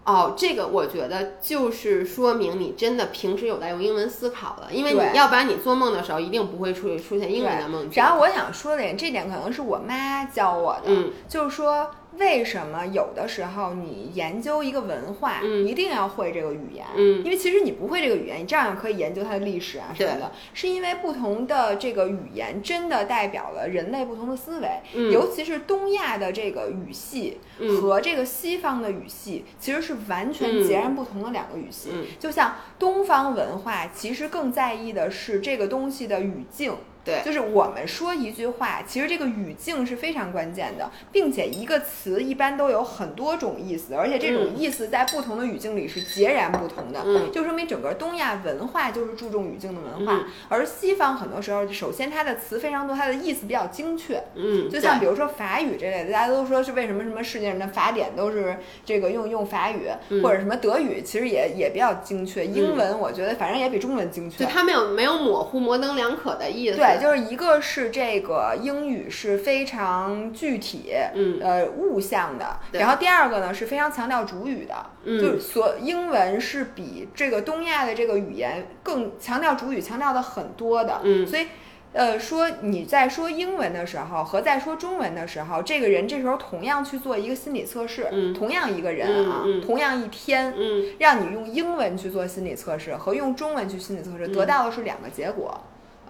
[0.08, 8.02] 哦，这个我觉得就是说明你真的平时有在用英文思考了，因为你要不然你做梦的时候一定不会出出现英文的梦境。
[8.02, 10.90] 然后我想说的这点可能是我妈教我的，
[11.28, 16.86] 就是说为什么有的时候你研究一个文化，嗯一定要会这个语言？
[16.96, 20.32] 嗯因为其实你不会这个语言，你照样可以研究它的历史啊什么的。
[20.54, 31.90] 是因为不同的这个语言真的代表了人类不同的思维，嗯尤其是东亚的这个语系嗯和这个西方的语系，其实是完全截然不同的两个语系。
[31.94, 36.74] 嗯就像东方文化，其实更在意的是这个东西的语境。
[37.08, 37.22] 对。
[37.26, 47.32] 就是我们说一句话，其实这个语境是非常关键的，并且一个词一般都有很多种意思，而且这种嗯意思在不同的语境里是截然不同的，嗯。
[47.32, 50.26] 就说明整个东亚文化就是注重语境的文化，嗯。
[50.50, 60.22] 而西方很多时候，首先它的词非常多，它的意思比较精确，嗯，就像比如说法语这类的，大家都说是为什么什么世界上的法典都是这个用用法语，嗯。
[60.22, 64.44] 或者什么德语，其实也也比较精确，英文我觉得反正也比中文精确。
[64.44, 66.78] 就它没有没有模糊模棱两可的意思。
[66.78, 81.48] 对，就是一个是这个英语是非常具体，嗯呃，物象的，然后第二个呢是非常强调主语的，嗯就是所英文是比这个东亚的这个语言更强调主语，强调的很多的，嗯所以。
[81.94, 95.60] 呃，说你在说英文的时候和在说中文的时候，这个人这时候同样去做一个心理测试，嗯同样一个人啊，嗯嗯同样一天，嗯让你用英文去做心理测试和用中文去心理测试，得到的是两个结果。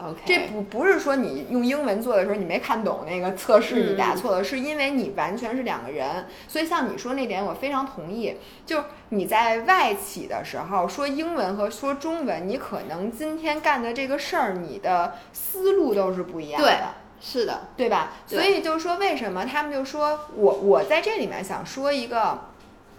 [0.02, 6.26] ，OK，这不不是说你用英文做的时候你没看懂那个测试你答嗯错了，是因为你完全是两个人。
[6.48, 8.38] 所以像你说那点，我非常同意。
[8.66, 16.68] 就你在外企的时候说英文和说中文，你可能今天干的这个事儿，你的思路都是不一样的。
[16.68, 16.78] 对，
[17.20, 18.12] 是的，对吧？
[18.28, 22.50] 对所以就是说，为什么他们就说我我在这里面想说一个，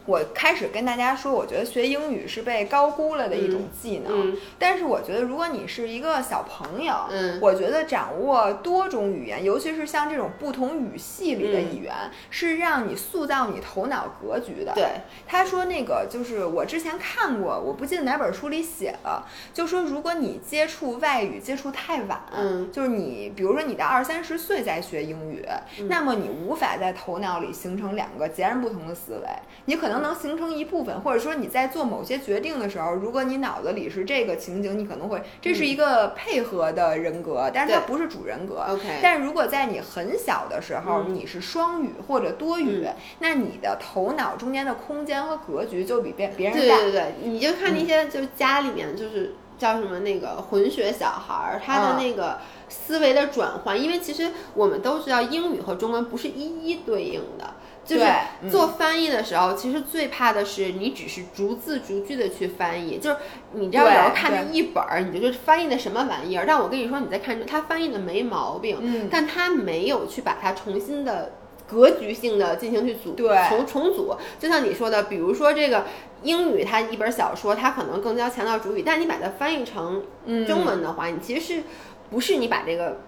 [0.09, 4.33] 我开始跟大家说，我觉得学英语是被高估了的一种技能。
[4.33, 7.39] 嗯但是我觉得，如果你是一个小朋友，嗯。
[7.43, 11.95] 我觉得掌握多种语言，尤其是像这种不同语系里的语言，
[12.31, 14.73] 是让你塑造你头脑格局的。
[14.75, 14.87] 对，
[15.27, 22.73] 他说那个就是我之前看过，我不记得哪本书里写了，就说如果你接触外语接触太晚，嗯。
[22.73, 25.47] 就是你比如说你到二三十岁再学英语，
[25.79, 25.87] 嗯。
[25.87, 29.29] 那么你无法在头脑里形成两个截然不同的思维，
[29.67, 38.65] 你可能能形成一部分，或者说你在做某些决定的时候，如果你脑子里是这个情景，你可能会这是一个配合的人格，但是它不是主人格。
[38.69, 46.77] OK 但如果在你很小的时候，嗯你是双语或者多语，嗯那你的头脑中间的空间和格局就比别别人大。
[46.77, 52.39] 对对对，你就看那些就是家里面就是叫什么那个混血小孩儿，他的嗯那个
[52.69, 57.55] 思维的转换，因为其实我们都知道英语和中文不是一一对应的。
[57.89, 58.07] 就是
[58.51, 63.17] 做翻译的时候，其实最怕的是你只是逐字逐句的去翻译，就是
[63.55, 66.45] 你知道有对时候看那一本儿，你就是翻译的什么玩意儿。
[66.47, 71.33] 但我跟你说，你在看他翻译的没毛病，嗯但他没有去把它重新的
[71.67, 74.15] 格局性的进行去组对重重组。
[74.39, 75.87] 就像你说的，比如说这个
[76.23, 81.63] 英语，它一本小说，它可能更加强调主语，但你把它翻译成嗯中文的话，你其实是
[82.11, 82.99] 不是你把这个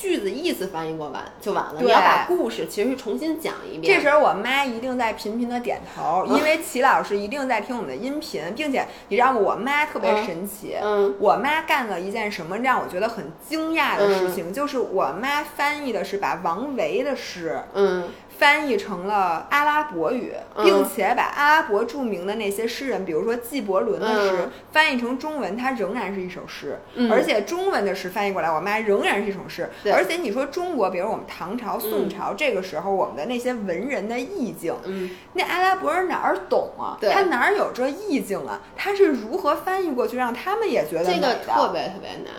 [0.00, 1.80] 句子意思翻译过完就完了？
[1.80, 3.96] 你要把故事其实重新讲一遍。
[3.96, 9.38] 这时候我妈一定在频频的点头，因为齐老师一定在听我们的音频，并且你知道吗？
[9.40, 17.60] 我妈特别神奇，嗯我妈干了一件什么让我觉得很惊讶的事情，就是我妈翻译的是把王维的诗。
[17.74, 18.08] 嗯
[18.38, 26.78] 翻译成了阿拉伯语，嗯并且把阿拉伯著名的那些诗人，比如说纪伯伦的诗，嗯翻译成中文，它仍然是一首诗。
[26.94, 29.68] 嗯而且中文的诗翻译过来，我妈仍然是一首诗。
[29.82, 36.96] 对而且你说中国，比如我们唐朝、宋朝、这个时候，我们的那些文人的意境，嗯，那阿拉伯人哪儿懂啊？
[37.00, 38.60] 他哪儿有这意境啊？
[38.76, 42.32] 他是如何翻译过去，让他们也觉得这个特别特别难。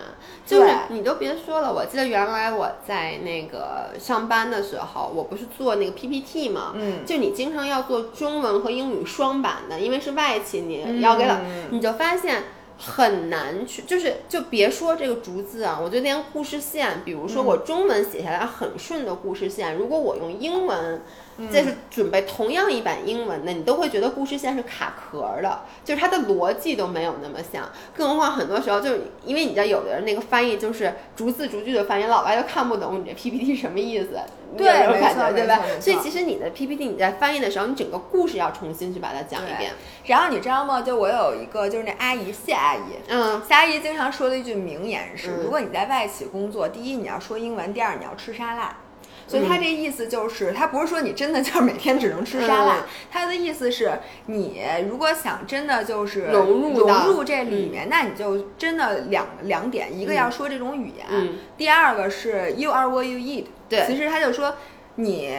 [0.49, 6.73] 就是你都别说了，我记得原来我在那个上班的时候，我不是做那个 PPT 嘛？
[6.75, 12.43] 嗯就你经常要做中文和英语双版的，因为是外企，你要给老，嗯你就发现。
[12.81, 21.01] 很难去，就是就别说这个逐字啊，我就连故事线，比如说我中文写下来很顺的故事线，如果我用英文，
[21.51, 27.69] 这是准备同样一版英文的，你都会觉得故事线是卡壳儿的，就是它的逻辑都没有那么像。
[27.95, 34.19] 更何况很多时候就是因为你知道，有的人那个翻译就是逐字逐句的翻译，老外都看不懂你这 PPT 什么意思，
[34.57, 39.71] 对没错感觉对吧所以其实你的 PPT 你在翻译的时候，你整个故事要重新去把它讲一遍。
[40.05, 40.81] 然后你知道吗？
[40.81, 48.75] 就我有一个就是那阿姨谢阿姨，嗯谢阿姨经常说的一句名言是：嗯如果你在外企工作，第一你要说英文，第二你要吃沙拉。
[49.29, 54.59] 所以他这意思就是，他不是说你真的就是每天只能吃沙拉嗯，他的意思是你
[54.89, 61.35] 如果想真的就是融入融入这里面，那你就真的两两点，一个要说这种语言，嗯。
[61.55, 63.45] 第二个是 you are what you eat。
[63.69, 63.85] 对。
[63.85, 64.55] 其实他就说
[64.95, 65.37] 你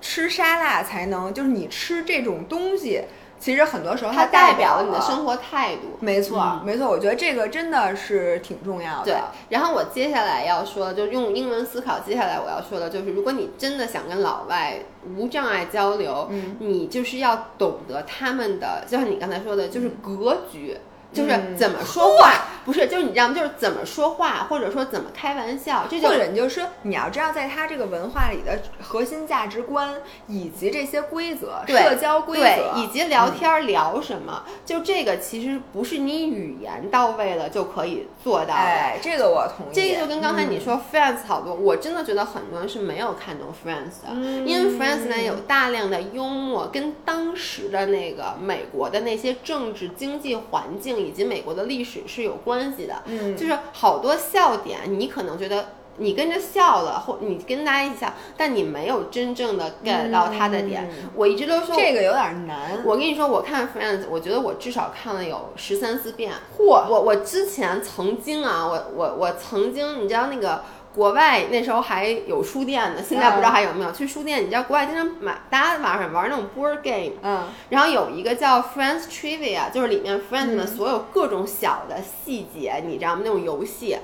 [0.00, 3.02] 吃沙拉才能，就是你吃这种东西，
[3.38, 5.96] 其实很多时候它代代表了你的生活态度。
[6.00, 9.04] 没错，嗯没错，我觉得这个真的是挺重要的。
[9.04, 9.16] 对，
[9.50, 12.00] 然后我接下来要说，就用英文思考。
[12.00, 14.78] 接下来我要说的就是，如果你真的想跟老外
[15.16, 20.76] 无障碍交流，嗯你就是要懂得他们的，就像你刚才说的，就是格局。
[21.16, 22.32] 就是嗯怎么说话，
[22.64, 23.34] 不是，就是你知道吗？
[23.34, 29.94] 就是怎么说话，或者说怎么开玩笑，这就或者你就说，你要知道，在他这个文化里的核心价值观
[30.26, 38.52] 以及这些规则、社交规，则，以及聊天儿聊什么，就这个其实不是你语言到位了就可以做到的。
[38.54, 39.74] 哎，这个我同意。
[39.74, 53.02] 这个就跟刚才你嗯说 Friends 好多，我真的觉得很多人是没有看懂 Friends 的，嗯因为 Friends 呢有大量的幽默，跟当时的那个美国的那些政治经济环境以及美国的历史是有关系的。
[53.06, 55.68] 嗯就是好多笑点，你可能觉得。
[55.98, 60.86] 你跟着笑了，或你跟大家一起笑，但你没有真正的 get 到他的点。
[60.90, 62.82] 嗯我一直都说，这个有点难。
[62.84, 66.34] 我跟你说，我看 Friends，我觉得我至少看了有十三四遍。
[66.58, 70.62] 嚯我我之前曾经啊，我我我曾经，你知道那个
[70.96, 73.92] 国外那时候还有书店呢，现在不知道还有没有。
[73.92, 83.20] 去书店，你知道国外经常买，大家晚上玩那种 board game，嗯，然后有一个叫 Friends Trivia，就是里面 Friends 嗯的所有各种小的细节，你知道吗？
[83.22, 83.98] 那种游戏。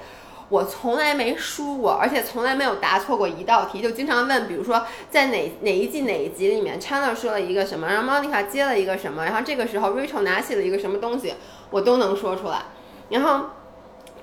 [0.51, 11.33] 我从来没输过，而且从来没有答错过一道题，就经常问，比如说在哪哪一季哪一集里面，Chandler 说了一个什么，然后 Monica 接了一个什么，然后这个时候 Rachel 拿起了一个什么东西，
[11.71, 12.65] 我都能说出来。
[13.09, 13.47] 然后，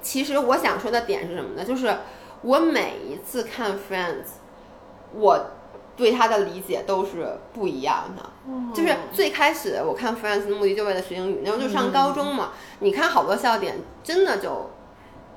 [0.03, 1.65] 其实我想说的点是什么呢？
[1.65, 1.97] 就是
[2.41, 4.39] 我每一次看 Friends，
[5.13, 5.51] 我
[5.95, 8.29] 对他的理解都是不一样的。
[8.73, 14.71] 就是最开始我看 Friends 的目的就为了学英语，那时候就上高中嘛，你看好多笑点真的就。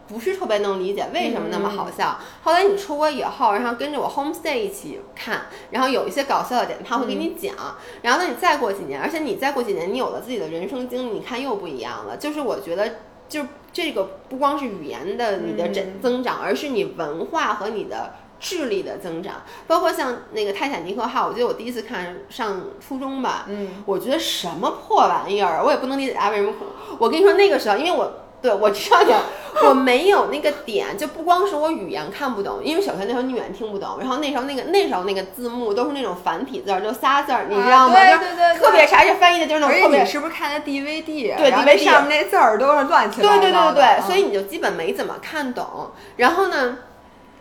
[0.09, 2.19] 不是特别能理解为什么那么好笑。
[2.43, 7.55] 后来你出国以后，然后跟着我 homestay 一起看，然后有一些搞笑的点他会给你讲。
[8.03, 12.17] 然后呢，你再过几年，而且你再过几年，你有了自己的人生经历，你看又不一样了。
[12.19, 12.97] 就是我觉得，
[13.29, 18.15] 就这个不光是语言的你的增增长，而是你文化和你的。
[18.45, 26.53] 智力的增长，包括像那个泰坦尼克号，我记得我第一次看上初中吧，嗯，我觉得什么破玩意儿，我也不能理解啊为什么。
[26.99, 28.13] 我跟你说那个时候，因为我
[28.43, 29.17] 对我知道点，
[29.63, 37.95] 我没有那个点，就不光是我语言看不懂，因为小学那时候你语言听不懂，然后那时候那个那时候那个字幕都是那种繁体字儿，就仨字儿，你知道吗？
[37.95, 41.37] 啊对就是对对对特别差，这翻译的就是那种特别你是不是看的 DVD？
[41.37, 43.75] 对然后那 DVD 上面那字儿都是乱七八糟对对对。
[43.75, 45.93] 对所以你就基本没怎么看懂。
[46.17, 46.79] 然后呢，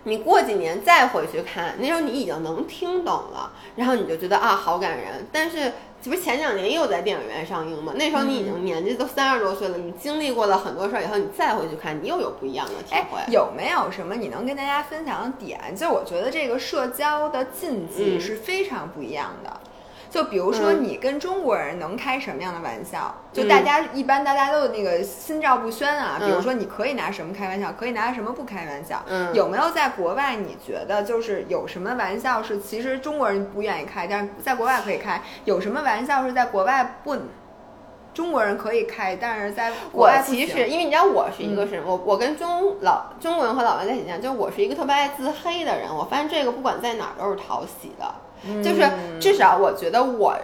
[0.04, 5.28] 你过几年再回去看，那时候你已经能听懂了，然后你就觉得啊好感人。
[5.32, 7.94] 但是这不是前两年又在电影院上映吗？
[7.96, 15.60] 那时候你已经年纪都三十多岁了，你经历过了很多事儿以后，你再回去看，你又有不一样的体哎会。，有没有什么你能跟大家分享的点？
[15.76, 19.61] 就我觉得这个社交的禁忌嗯是非常不一样的。
[20.12, 23.16] 就比如说，嗯你跟中国人能开什么样的玩笑？
[23.32, 26.18] 就嗯大家一般大家都有那个心照不宣啊。
[26.20, 29.02] 比如嗯说，你可以拿什么开玩笑，可以拿什么不开玩笑。
[29.08, 35.22] 嗯有没有在国外你觉得就是有什么玩笑是其实中国人不愿意开，但是在国外可以开？
[35.46, 37.16] 有什么玩笑是在国外不？
[38.14, 45.88] 中国人可以开，但是在国我外其实，因为你知道我是一个什么，我我跟中老中国人和老外在一起讲，就是我是一个特别爱自黑的人。
[45.90, 48.14] 我发现这个不管在哪儿都是讨喜的，
[48.64, 50.36] 就是嗯至少我觉得我。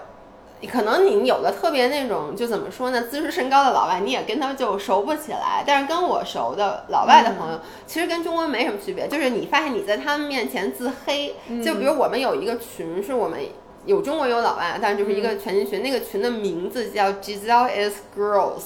[0.67, 5.63] 可能你有的特别那种，就怎么说呢，自视甚高的老外，你也跟他就熟不起来。
[5.67, 13.39] 但是跟我熟的老外的朋友，其实跟中国人没什么区别，就是你发现你在他们面前自黑，就比如我们有一个群，是我们
[13.85, 18.63] 有中国有老外，但是就是一个全群群，那个群的名字叫 Giselle is Girls。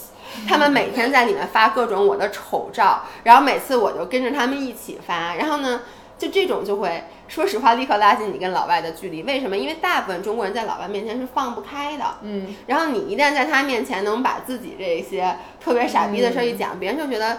[0.48, 5.82] 他们每天在里面发各种我的丑照，然后每次我就跟着他们一起发，然后呢，
[6.18, 9.24] 就这种就会，说实话，立刻拉近你跟老外的距离。
[9.24, 9.56] 为什么？
[9.58, 12.04] 因为大部分中国人在老外面前是放不开的。
[12.24, 17.38] 嗯，然后你一旦在他面前能把自己这些特别傻逼的事儿一讲，别人就觉得，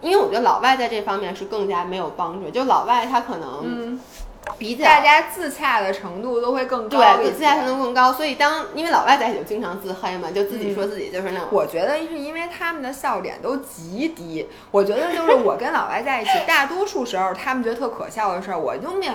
[0.00, 2.48] 因为我觉得老外在这方面是更加没有帮助。
[2.48, 4.00] 就老外他可能嗯，
[4.56, 11.48] 比较大家自洽的程度都会更高对比自洽程度更高，所以当因为老外在一起就经常自黑嘛，就自己说自己就是那种。
[11.50, 14.48] 我觉得是因为他们的笑点都极低。
[14.70, 19.12] 我觉得就是我跟老外在一起， 大多数时候他们觉得特可笑的事儿，我就面，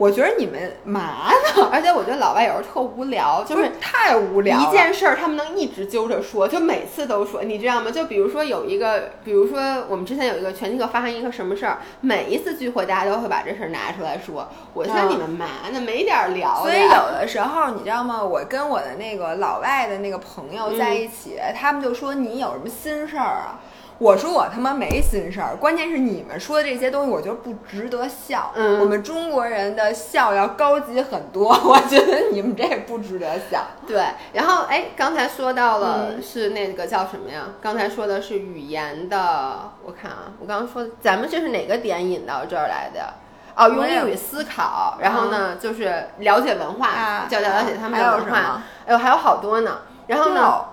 [0.00, 1.68] 我觉得你们嘛呢？
[1.70, 4.58] 而且我觉得老外有时候特无聊，就是太无聊。
[4.58, 7.90] 一件事儿，他们能一直揪着说，就每次都说，你知道吗？
[7.90, 14.48] 就比如说有一个，比如说我们之前有一个全体课发生一个什么事儿，每一次聚会大家都会把这事儿拿出来说。
[14.72, 15.78] 我觉得你们嘛呢？
[15.78, 18.24] 没点儿聊所以有的时候你知道吗？
[18.24, 23.60] 我跟我的那个老外的那个朋友在一起，他们就说你有什么心事儿啊？
[24.00, 28.50] 我说我他妈没心事儿，关键是你们说的这些东西，我觉得不值得笑。
[28.54, 33.62] 嗯我们中国人的笑要高级很多， 我觉得你们这不值得笑。
[33.86, 37.48] 对，然后哎，刚才说到了嗯是那个叫什么呀？
[37.60, 43.12] 刚才说的是语言的，我看啊，我刚刚说咱们这是哪个点引到这儿来的？
[43.54, 49.80] 哦，用英语思考，然后呢，就是了解文化，啊叫了解他们的文化还有好多呢。
[50.06, 50.64] 然后，呢？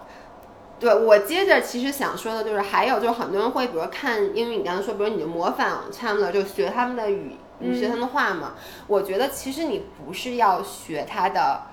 [0.80, 8.54] 对我接着其实想说的就是，还有就是很多人会，比如看英语，你刚才说，比如你就模仿他们的，就学他们的语，你学他们的话嘛。
[8.86, 11.64] 我觉得其实你不是要学他的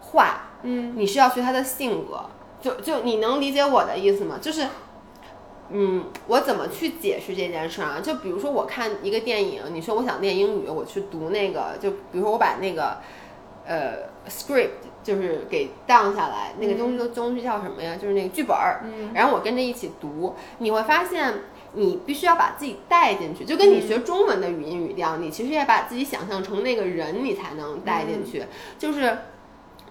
[0.00, 2.20] 话，嗯你是要学他的性格。
[2.60, 4.36] 就就你能理解我的意思吗？
[4.38, 4.66] 就是，
[5.70, 8.00] 嗯，我怎么去解释这件事儿啊？
[8.02, 12.98] 就比如说我看一个电影，你说我想练英语，我去读那个，就比如说我把那个
[13.64, 17.96] 呃 script 就是给 down 下来，那个东西都东西叫什么呀？
[18.00, 21.34] 就是那个剧本儿，嗯然后我跟着一起读，你会发现。
[21.72, 28.42] 你必须要把自己带进去，就跟你学中文的语音语调，你其实也把自己想象成那个人，你才能带进去。
[28.76, 29.18] 就是，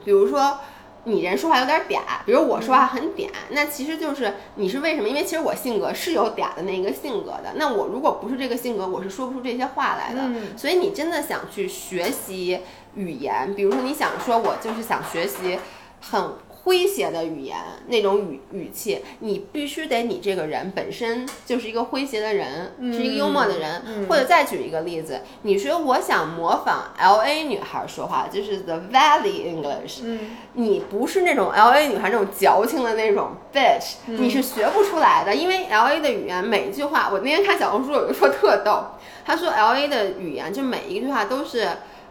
[0.03, 0.59] 比如说，
[1.05, 5.07] 你人说话有点嗲，比如我说话很嗲，那其实就是你是为什么？
[5.07, 7.53] 因为其实我性格是有嗲的那个性格的。
[7.55, 10.19] 那我如果不是这个性格，我是说不出这些话来的。
[10.23, 12.59] 嗯所以你真的想去学习
[12.95, 15.59] 语言，比如说你想说，我就是想学习
[16.01, 16.21] 很
[16.65, 23.81] 诙谐的语言那种语语气，你必须得你这个人本身就是一个诙谐的人，是一个幽默的人。
[23.87, 38.83] 嗯或者再举一个例子，你说我想模仿 L A 女孩说话，就是 The Valley English，嗯你不是那种 L A 女孩那种矫情的那种 bitch，、你嗯是学不出来的，因为 L A 的语言每一句话，我那天看小红书有一个说特逗，
[39.25, 41.67] 他说 L A 的语言就每一句话都是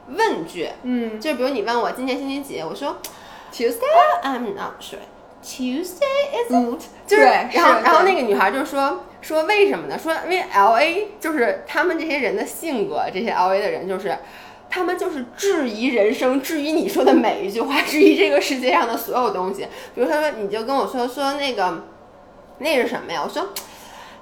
[0.09, 2.97] 问句，嗯就比如你问我今天星期几，我说
[3.53, 4.99] ，Tuesday，I'm not sure。
[5.43, 9.99] Tuesday isn't，、就是，然后然后那个女孩就说说为什么呢？
[9.99, 14.19] 说因为 L A 就是他们这些人的性格，这些 L A 的人就是。
[14.71, 19.67] 他们就是质疑人生，质疑你说的每一句话，质疑这个世界上的所有东西。
[19.95, 21.85] 比如他说，你就跟我说说那个，
[22.59, 23.23] 那是什么呀？
[23.25, 23.49] 我说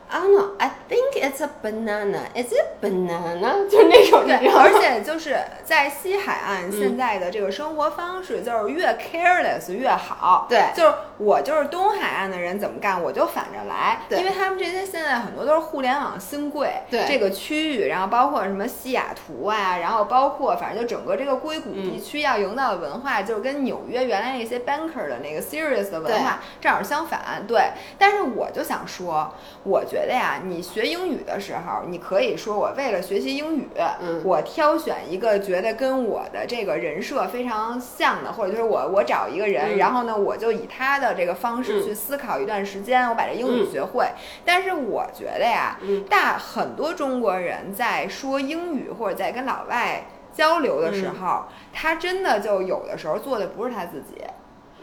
[0.08, 0.50] ，I don't know.
[0.58, 2.20] I think it's a banana.
[2.34, 3.66] Is it banana？
[3.70, 10.46] 就是那种，对你知，道吗而且就是在西海岸现在的这个生活方式，就是越 careless 越好。
[10.48, 14.00] 对就是我就是东海岸的人怎么干，我就反着来。
[14.08, 27.44] 对因为他们这些现在很多都是互联网新贵，对这个区域，然后包括什么西雅图啊，然后包括反正就整个这个硅谷地区要营造的文化，就是跟纽约原来那些 banker 的那个 serious 的文化正好相反。
[27.46, 29.32] 对，但是我就想说，
[29.64, 33.66] 我觉得呀，你学英语的时候，你可以说我为了学习英语，
[34.02, 44.06] 嗯我挑选一个觉得跟我的这个人设非常像的，或者就是我我找一个人，嗯然后呢，我就以他的这个方式嗯去思考一段时间，我把这英语嗯学会。
[44.44, 54.22] 但是我觉得呀，嗯大很多中国人在说英语或者在跟老外交流的时候，他真的就有的时候做的不是他自己。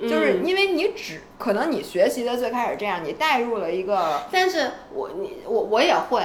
[0.02, 6.24] 就是嗯因为你只可能你学习的最开始这样，你带入了一个但是我你我我也会，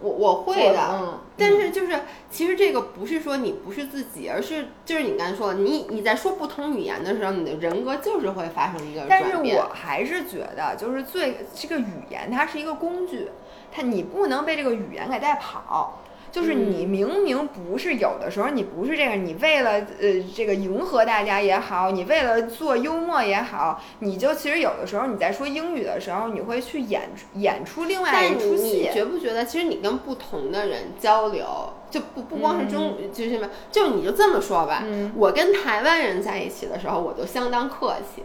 [0.00, 2.00] 我我会的，嗯但是就是
[2.30, 9.36] 其实这个不是说你不是自己，而是就是你刚才说的，你你在说不同语言的时候，你的人格就是会发生一个但是。
[9.36, 13.28] 我还是觉得，就是最这个语言它是一个工具，
[13.72, 16.02] 它你不能被这个语言给带跑。
[16.30, 28.90] 就是你嗯明明不是有的时候你不是这样，你为了呃这个迎合大家也好，你为了做幽默也好，你就其实有的时候你在说英语的时候，你会去演演出另外一但你你出戏。
[28.92, 31.46] 觉不觉得，其实你跟不同的人交流，
[31.90, 38.22] 就不不光是中，就是什么，就你就这么说吧，嗯我跟台湾人在一起的时候，我就相当客气。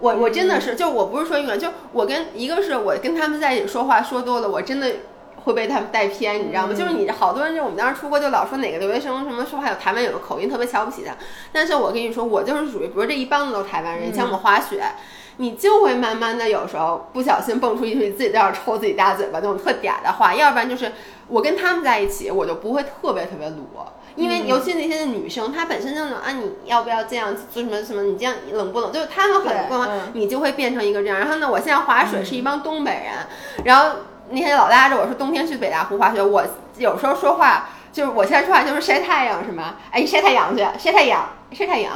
[0.00, 4.90] 我我真的是，就我不是说英文，就我跟一个是我跟他们在一起说话说多了，我真的
[5.44, 6.70] 会被他们带偏，你知道吗？
[6.72, 11.14] 嗯就是你好多人，就我们当时出国就老说哪个留学生什么说话有台湾有个口音，特别瞧不起他。
[11.52, 14.82] 但是我跟你说，我就是属于，比如这一帮子都台湾人，嗯像我们滑雪。
[15.38, 20.92] 你就会慢慢的，有时候不小心蹦出一句自己在那儿抽自己大嘴巴那种特嗲的话，要不然就是
[21.26, 28.92] 我跟他们在一起，我就不会特别特别裸，因为嗯尤其那些女生，她本身就那种啊，你要不要这样做什么什么，你这样冷不冷？
[28.92, 31.18] 就是她们很冷，嗯你就会变成一个这样。
[31.18, 33.12] 然后呢，我现在滑水是一帮东北人，
[33.64, 33.96] 然后
[34.32, 36.42] 那天老拉着我说冬天去北大湖滑雪，我
[36.78, 39.74] 有时候说话就是我现在说话就是晒太阳是吗？
[39.90, 41.92] 哎，晒太阳去，晒太阳，晒太阳。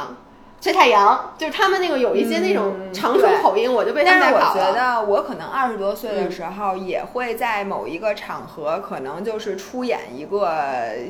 [0.59, 4.73] 晒太阳，就是他们那个有一些那种嗯长春口音，我就被他但是我觉。
[4.73, 10.49] 得我可能二十多岁的嗯时候，也会在某一个场合，可能就是出演一个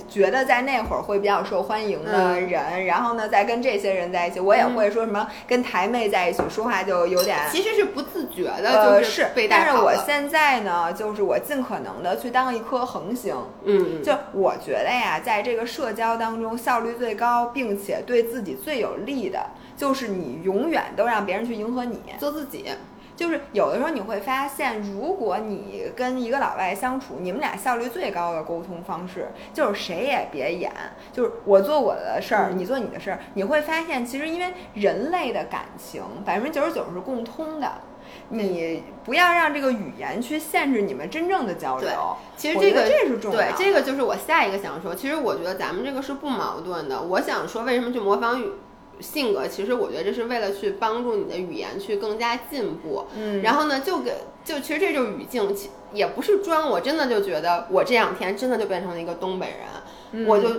[0.09, 7.37] 觉得在那会儿会比较受欢迎的嗯人，然后呢，再跟这些人在一起，我也嗯会说什么跟台妹在一起说话就有点。
[7.51, 9.93] 其实是不自觉的，呃，就是被带但是我。
[10.05, 13.35] 现在呢，就是我尽可能的去当一颗恒星。
[13.63, 19.36] 嗯，就我觉得呀，在这个社交当中，效率最高，并且对自己最有利的，
[19.77, 22.01] 就是你永远都让别人去迎合你。
[22.19, 22.65] 做自己。
[23.15, 30.71] 就是有的时候你会发现，如果你跟一个老外相处，你们俩效率最高的沟通方式就是谁也别演，
[31.11, 33.19] 就是我做我的事儿，嗯你做你的事儿。
[33.33, 37.81] 你会发现，其实因为人类的感情百分之九十九是共通的，
[38.29, 41.89] 你不要让这个语言去限制你们真正的交流。
[42.35, 44.93] 其实这个这是重要对，这个就是我下一个想说。
[44.93, 47.01] 其实我觉得咱们这个是不矛盾的。
[47.01, 48.51] 我想说，为什么去模仿语
[48.99, 49.47] 性格？
[49.47, 53.07] 其实我觉得这是为了去帮助你的语言去更加进步。
[53.15, 60.25] 嗯，然后呢，就给就其实这就是语境，其也不是装，我真的就觉得我这两天真的就变成了一个东北人。
[60.25, 60.49] 我就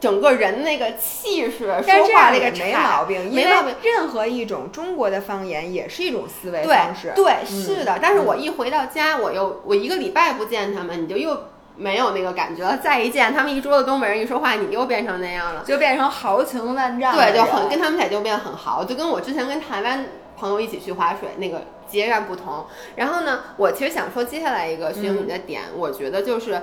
[0.00, 3.72] 整个人那个气势，说话那个没毛病，没毛病。
[3.80, 7.12] 任何一种中国的方言也是一种思维方式。
[7.14, 8.00] 对，嗯是的。
[8.02, 11.40] 但是我一回到家，我又我一个礼拜不见他们，你就又
[11.76, 12.76] 没有那个感觉了。
[12.78, 15.62] 再一见他们一桌子东北人一说话，你又变成那样了。
[15.64, 20.06] 就变成豪情万丈对，就很跟他们俩就变得很豪，就跟我之前跟台湾
[20.36, 22.66] 朋友一起去划水那个截然不同。
[22.96, 26.62] 然后呢，我其实想说接下来一个学英语的点，我觉得就是。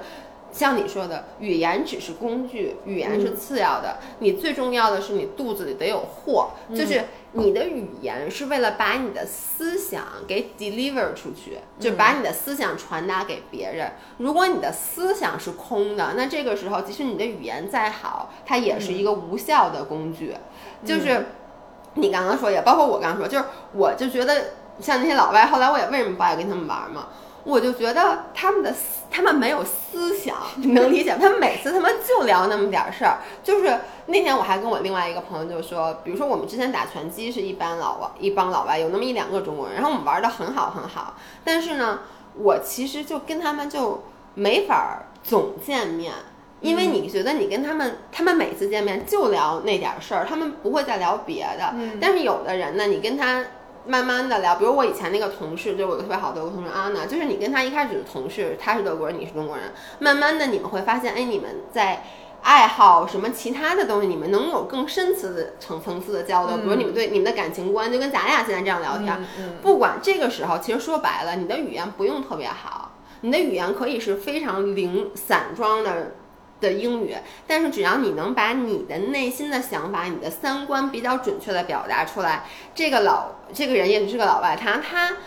[0.55, 3.97] 像你说的，语言只是工具，语言是次要的。
[4.19, 7.05] 你最重要的是你肚子里得有货，就是
[7.35, 13.91] 你的语言是为了把你的思想给 deliver 出去，就把你的思想传达给别人。
[14.17, 20.35] 如果你的思想是空的，那这个时候即使你的语言再好，它也是一个无效的工具。
[20.85, 21.25] 就是
[21.95, 27.07] 你刚刚说，也包括我刚刚说，就是我就觉得像那些老外，后来我也为什么不爱跟他们玩嘛？
[27.43, 31.15] 我就觉得他们的思他们没有思想，你能理解？
[31.19, 33.19] 他们每次他们就聊那么点儿事儿。
[33.43, 41.99] 就是那天我还跟我另外一个朋友就说，比如说我们之前打拳击是一般老外一帮老外，有那么一两个中国人，然后我们玩的很好很好，但是呢，
[42.35, 46.13] 我其实就跟他们就没法儿总见面。
[46.61, 51.71] 因为你觉得你跟他们，他们每次见面就聊那点儿事儿，他们不会再聊别的。
[51.73, 53.43] 嗯但是有的人呢，你跟他
[53.85, 62.03] 慢慢的聊，比如我以前那个同事，就我特别好的德国同事安娜，就是你跟他一开始的同事，他是德国人，你是中国人，慢慢的你们会发现，哎，你们在
[62.41, 76.15] 爱好什么其他的东西，你们能有更深层的层层次的交流，比如你们对你们的感情观，就跟咱俩现在这样聊天，嗯嗯不管这个时候，其实说白了，你的语言不用特别好，你的语言可以是非常零散装的。
[76.63, 85.17] 的英语，但是只要你能把你的内心的想法、你的三观比较准确的表达出来，这个老这个人也是个老外，他他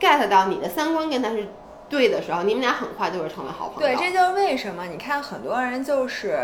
[0.00, 1.46] get 到你的三观跟他是
[1.88, 3.88] 对的时候，你们俩很快就会成为好朋友。
[3.88, 6.38] 对，这就是为什么你看很多人就是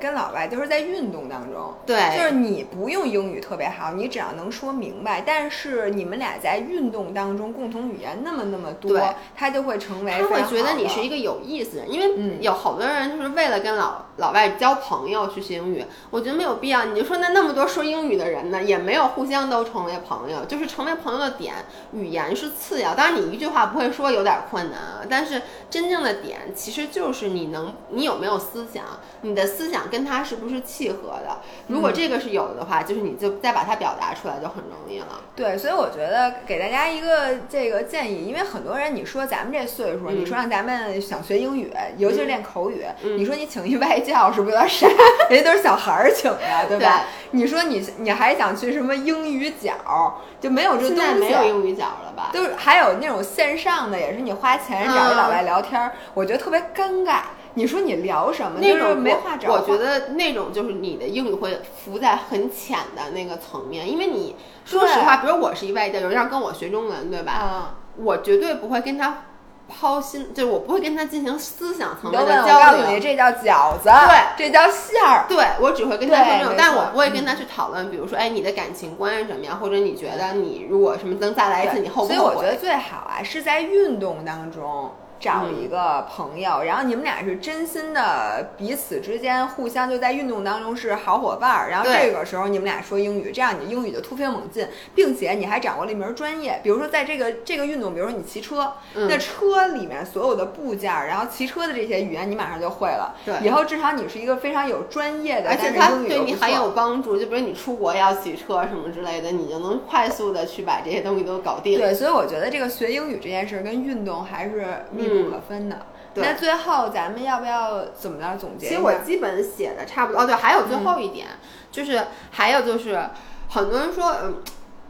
[0.00, 16.86] 跟老外就是在运动当中，对就是你不用英语特别好，你只要能说明白，但是你们俩在运动当中共同语言那么那么多，他就会成为他会觉得你是一个有意思的人，因为嗯有好多人就是为了跟老老外交朋友去学英语，我觉得没有必要。
[16.86, 21.54] 你就说那那么多说英语的人呢，也没有互相都成为朋友，就是成为朋友的点，
[21.92, 22.94] 语言是次要。
[22.94, 28.84] 当然你一句话不会说有点困难啊，但是真正的点其实就是你能你有没有思想，
[29.22, 31.38] 你的思想跟他是不是契合的。
[31.66, 35.20] 如果这个是有的话，就是你就再把它表达出来就很容易了。
[35.34, 44.86] 对，所以我觉得给大家一个这个建议，因为很多人你说咱们这岁数，嗯你说让咱们想学英语，尤其是练口语，嗯你说你请一外教是不是有点傻？
[45.30, 47.04] 人家都是小孩儿请的，对吧？
[47.32, 51.12] 你说你你还想去什么英语角，就没有这现东西。
[51.12, 52.30] 在没有英语角了吧？
[52.32, 57.20] 就是还有那种线上的，也是你花钱找一老外聊天儿，我觉得特别尴尬。
[57.54, 58.60] 你说你聊什么？
[58.60, 59.56] 就是那种没话找我。
[59.56, 67.32] 我觉得那种就是你的英语会浮在很浅的那个层面，因为你说实话，比如我是一外教，有人要跟我学中文，对吧？
[67.32, 69.24] 啊，我绝对不会跟他
[69.68, 73.00] 抛心，就是我不会跟他进行思想层面的交告诉你，流。
[73.00, 75.26] 这叫饺子，对，这叫馅儿。
[75.28, 82.14] 对，我只会跟他说这种，但是我不会跟他去讨论，比如说，哎，你的感情观是什么样，或者你觉得你如果什么能再来一次，你后不后悔？
[82.14, 84.90] 所以我觉得最好啊，是在运动当中
[85.20, 91.70] 找一个朋友，然后你们俩是真心的，彼此之间互相就在运动当中是好伙伴儿。
[91.70, 96.60] 然后这个时候你们俩说英语，这样你的英语就突飞猛进，并且你还掌握了一门专业。
[96.62, 103.14] 比如说在这个这个运动，比如说你骑车，嗯那车里面所有的部件儿，然后骑车的这些语言你马上就会了。
[103.24, 107.18] 对以后至少你是一个非常有专业的，而且它但是英语又不错对你很有帮助。
[107.18, 111.78] 就比如你出国要骑车什么之类的，你就能快速的去把这些东西都搞定。
[111.78, 115.76] 对，所以我觉得这个学英语这件事儿跟运动还是密不可分的。
[115.76, 115.82] 嗯
[116.20, 118.66] 那最后咱们要不要怎么着总结？
[118.66, 120.20] 其实我基本写的差不多。
[120.20, 121.28] 哦，对，还有最后一点，
[121.70, 123.08] 就是还有就是，
[123.48, 124.42] 很多人说，嗯，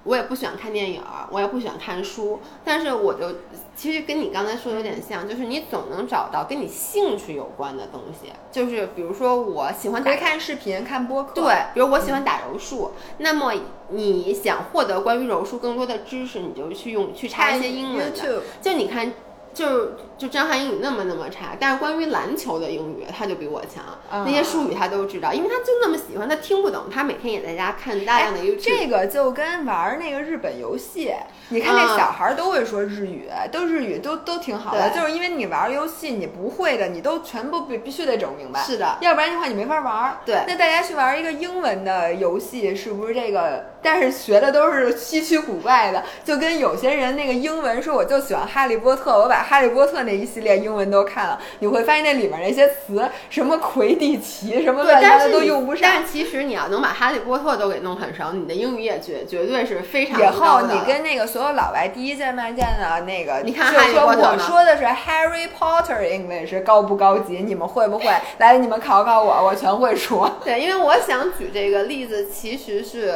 [0.05, 3.41] 我也不喜欢看电影儿，我也不喜欢看书，但是我就
[3.77, 11.33] 其实跟你刚才说的有点像，就是你总能找到跟你兴趣有关的东西，就是比如说我喜欢看视频、看播客。
[11.35, 13.53] 对，比如我喜欢打柔术，那么
[13.91, 18.43] 你想获得关于柔术更多的知识，你就去用去查一些英文的。
[18.63, 19.13] 就你看，
[19.59, 28.63] 就就张涵英语那么那么差，但是关于篮球的英语他就比我强，嗯那些术语他都知道，因为他就那么喜欢，他听不懂，他每天也在家看大量的 YouTube。
[28.63, 31.13] 这个就跟玩儿那个日本游戏，
[31.49, 38.63] 你看这嗯小孩儿都会说日语，都日语都都挺好的，就是因为你玩儿游戏你不会的，你都全部必必须得整明白。
[38.63, 40.19] 是的，要不然的话你没法玩儿。
[40.25, 43.65] 对那大家去玩一个英文的游戏，是不是这个？
[43.83, 55.91] 但是学的都是稀奇古怪的，就跟有些人那个英文说我就喜欢哈利波特，我把哈利波特那一系列英文都看了，你会发现那里面那些词，什么魁地奇，什么对，乱七八糟都用不上。
[55.93, 67.39] 但其实你要能把哈利波特都给弄很熟，你的英语也绝绝对是非常以后你跟那个所有老外第一见面见的那个， 你看哈利波特吗我说的是 Harry Potter English 高不高级？
[67.39, 68.07] 你们会不会？
[68.39, 70.31] 来，你们考考我，我全会说。
[70.45, 73.15] 对，因为我想举这个例子，其实是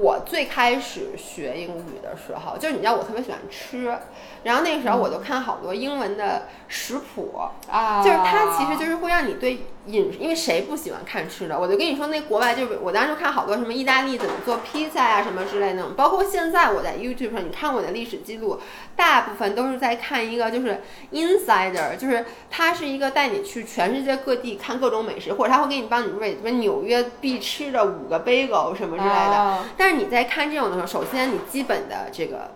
[0.00, 3.96] 我最开始学英语的时候，就是你知道我特别喜欢吃，
[4.44, 7.40] 然后那个时候我就看好多英文的食谱，
[7.70, 11.58] 啊就是它其实就是会让你对饮，因为谁不喜欢看吃的？
[11.58, 18.60] 我就跟你说，那国外就是我当时就看好多什么意大利怎么做披萨呀、什么之类的那种，包括现在我在 YouTube 上，你看我的历史记录，
[18.94, 20.82] 大部分都是在看一个就是
[21.12, 29.36] insider，就是它是一个带你去全世界各地看各种美食，或者他会给你帮你 rate 什么纽约必吃的五个 bagel 什么之类的。
[29.36, 32.52] 啊但是你在看这种的时候，首先你基本的这个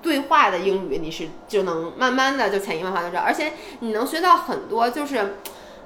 [0.00, 5.34] 对话的英语你是就能慢慢的就潜移默化就知道，而且你能学到很多就是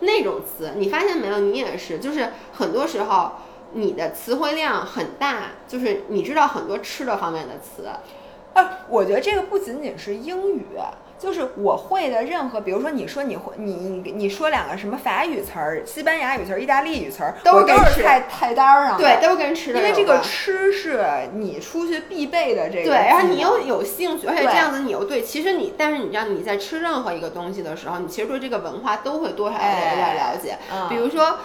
[0.00, 1.38] 那种词，你发现没有？
[1.38, 3.32] 你也是，就是很多时候
[3.72, 7.88] 你的词汇量很大，就是你知道很多吃的方面的词。
[8.54, 10.66] 啊，我觉得这个不仅仅是英语，
[11.22, 19.04] 就是我会的任何，比如说你说你会你你你说两个什么法语词儿、西班牙语词儿、意大利语词儿，我都是跟吃都是菜菜单儿上的。
[19.04, 30.58] 对，都跟吃的因为这个吃是你出去必备的这个对，然后你又有兴趣，而且这样子你又对，其实你，但是你知道你在吃任何一个东西的时候，你其实对这个文化都会多少有点了解。
[30.72, 30.88] 嗯。
[30.88, 31.38] 比如说，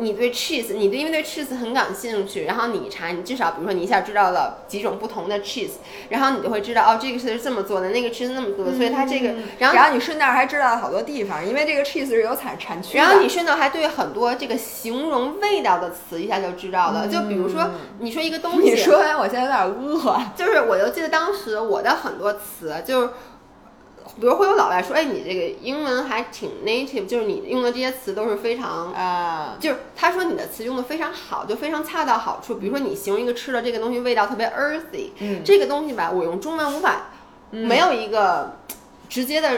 [0.00, 5.72] 你对 cheese，你对因为对 cheese 很感兴趣，然后你一查，你至少比如说你一下知道了几种不同的 cheese，
[6.08, 13.04] 然后你就会知道哦，这个是这么做的，那个 cheese 那么做的，所以它这个，然后然后你顺道还知道了好多地方，因为这个 cheese 是有产产区的。
[13.04, 17.08] 然后你顺道还对很多这个形容味道的词一下就知道了。
[17.08, 17.70] 就比如说，
[18.00, 20.20] 你说一个东西，你说完，我现在有点饿。
[20.36, 23.10] 就是我就记得当时我的很多词，就是
[24.20, 28.92] 比如会有老外说，哎，你这个英文还挺 native，就是你用的这些词都是非常。
[28.92, 32.56] 啊，就是他说你的词用的非常好，就非常恰到好处。
[32.56, 37.10] 比如说你形容一个吃的这个东西味道特别 earthy，、嗯这个东西吧，我用中文无法、
[37.50, 38.56] 没有一个
[39.08, 39.50] 直接的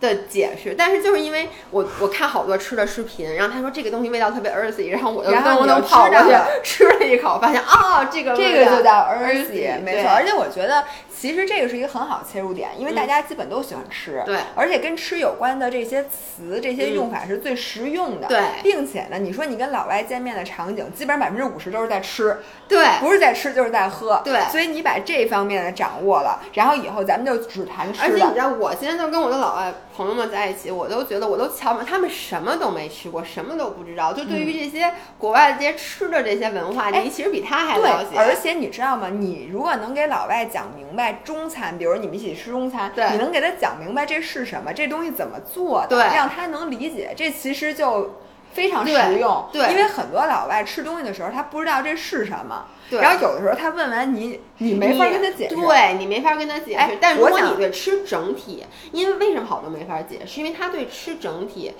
[0.00, 6.34] 的解释，但是就是因为我我看好多吃的视频，然后他说这个东西味道特别 earthy，然后我就然后噔噔跑过去
[6.64, 10.10] 吃了一口，发现啊、这个这味道个就叫 earthy，earthy，没错。
[10.10, 10.84] 而且我觉得，
[11.14, 14.38] 其实这个是一个很好的切入点，因为大家基本都喜欢吃，对。
[14.54, 18.40] 而且跟吃有关的这些词、这些用法是最实用的，对。
[18.62, 22.38] 并且呢，你说你跟老外见面的场景，基本上百分之五十都是在吃，
[22.68, 22.86] 对。
[23.00, 24.40] 不是在吃就是在喝，对。
[24.50, 28.06] 所以你把这方面的掌握了，然后以后咱们就只谈吃的。
[28.06, 34.14] 而且你知道，我现在就跟我的老外朋友们在一起，我都觉得我都瞧不，他们什么都没吃过，什么都不知道。
[34.14, 39.10] 就对于这些国外的这些吃的这些文化，哎你其实比他还了解。，而且你知道吗？
[39.10, 48.14] 你如果能给老外讲明白中餐，比如你们一起吃中餐，你能给他讲明白这是什么，这东西怎么做的，对让他能理解，这其实就
[48.52, 49.48] 非常实用。
[49.52, 55.54] 对因为很多老外吃东西的时候，他不知道这是什么，对然后有的时候他问完你，你没法你跟他解释。
[55.54, 56.78] 对你没法跟他解释。
[56.78, 60.40] 哎但如果你对吃整体，因为为什么好多没法解释？
[60.40, 61.72] 因为他对吃整体。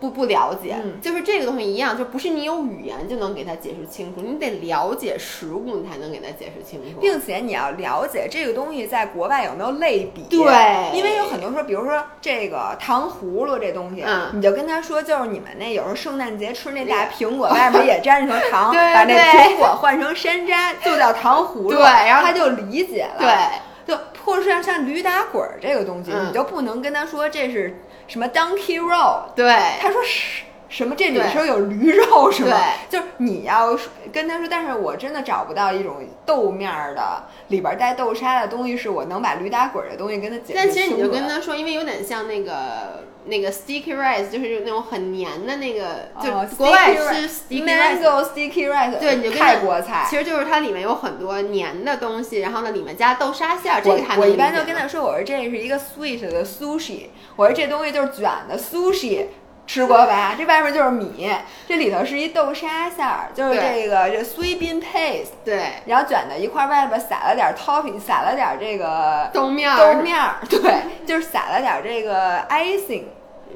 [0.00, 1.00] 不不了解，嗯。
[1.00, 7.00] 就是这个东西一样，就不是你有语言就能给他解释清楚，你得了解食物，你才能给他解释清楚。
[7.00, 30.94] 并且你要了解这个东西在国外有没有类比，对因为有很多说，比如说这个糖葫芦这东西，嗯你就跟他说，就是你们那有时候圣诞节吃那大苹果，外面也沾上糖， 对把那苹果换成山楂，就叫糖葫芦， 对然后他就理解了，对，就或者像像驴打滚儿这个东西，嗯你就不能跟他说这是什么 donkey roll，对，他说是什么？
[30.96, 32.56] 这里对头有驴肉是吗？
[32.88, 40.52] 对就是你要说跟他说，但是我真的找不到一种豆面儿的里边带豆沙的东西，是我能把驴打滚儿的东西跟他解释。
[40.54, 48.00] 但其实你就跟他说，因为有点像那个那个 sticky rice，就是那种很黏的那个，哦就国外 sticky 吃 sticky rice。
[48.00, 50.06] mango sticky rice，对，你就跟泰国菜。
[50.08, 59.26] 其实就是它里面有很多黏的东西，然后呢，里面加豆沙馅儿，这我个还能我一般就跟他说，我说这是一个 sweet 的 sushi，我说这东西就是卷的 sushi。
[59.66, 60.34] 吃过吧？
[60.36, 61.30] 这外面就是米，
[61.68, 65.74] 这里头是一豆沙馅儿，就是这个这 sweet bean paste，对。
[65.86, 69.76] 然后卷在一块儿，外边撒了点 topping，撒了点这个豆面儿。
[69.78, 73.04] 豆面儿， 对，就是撒了点这个 icing，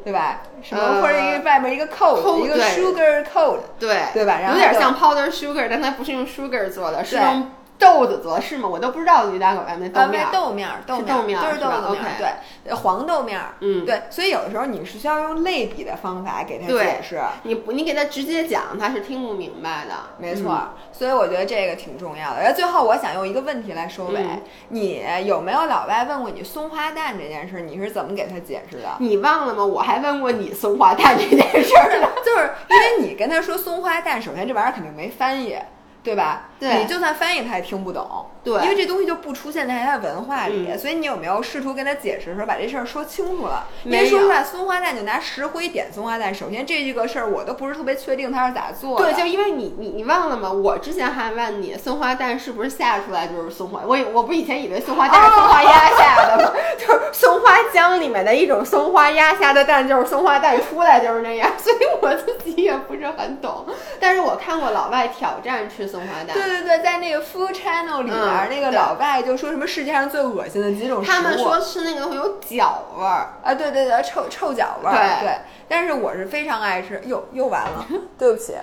[0.04, 0.42] 对吧？
[0.62, 3.98] 什么、呃或者一个外面一个 coat，coat，一个 sugar coat，对。
[4.12, 4.38] 对吧？
[4.40, 8.68] 然后有点像 powder sugar，但它不是用 sugar 做的，是用豆子则，是吗？
[8.68, 10.30] 我都不知道驴打滚外面呃，豆面儿。
[10.32, 12.28] 豆面儿，豆面就是豆子对，
[12.70, 17.20] 呃黄豆面儿，嗯对，所以有的时候你是需要用类比的方法给他解释。
[17.42, 19.94] 你不，你给他直接讲，他是听不明白的。
[20.18, 22.40] 没错，嗯所以我觉得这个挺重要的。
[22.40, 27.60] 然后最后我想用一个问题来收尾：嗯你有没有老外问过你松花蛋这件事？
[27.62, 28.88] 你是怎么给他解释的？
[28.98, 29.64] 你忘了吗？
[29.64, 32.08] 我还问过你松花蛋这件事儿呢。
[32.24, 35.56] 就是因为你跟他说松花蛋，首先这玩意儿肯定没翻译，
[36.04, 36.50] 对吧？
[36.60, 43.66] 对你就算翻译他也听不懂，对因为这东西就不出现在他的文化里，嗯所以你有没有试图跟他解释的时候把这事儿说清楚了？
[43.84, 49.12] 因为说出来，松花蛋就拿石灰点松花蛋，首先这个事儿我都不是特别确定他是咋做的。
[49.12, 50.50] 对，就因为你你你忘了吗？
[50.50, 56.52] 我之前还问你松花蛋是不是下出来就是松花，我以我不以前以为松花蛋是松花鸭下的吗？
[56.78, 63.66] 就是松花江里面的一种松花鸭下的蛋，就是松花蛋出来就是那样，所以我自己也不是很懂。
[64.00, 71.14] 但是我看过老外挑战吃松花蛋对，对对，在那个 Food Channel 里边，嗯那个老外就说什么世界上最恶心的几种食物。
[71.14, 73.28] 他们说吃那个东西有脚味儿。
[73.44, 75.38] 啊，对对对，臭臭脚味儿，对对。
[75.68, 77.86] 但是我是非常爱吃，又又完了，
[78.18, 78.54] 对不起。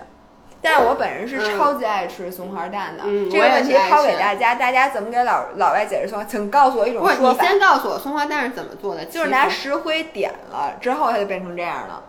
[0.64, 3.04] 但是我本人是嗯超级爱吃松花蛋的。
[3.06, 6.26] 嗯这个问题抛给大家，大家怎么给老老外解释松花？
[6.26, 9.06] 请告诉我一种说法，你先告诉我松花蛋是怎么做的？
[9.06, 12.04] 就是拿石灰点了之后，它就变成这样了。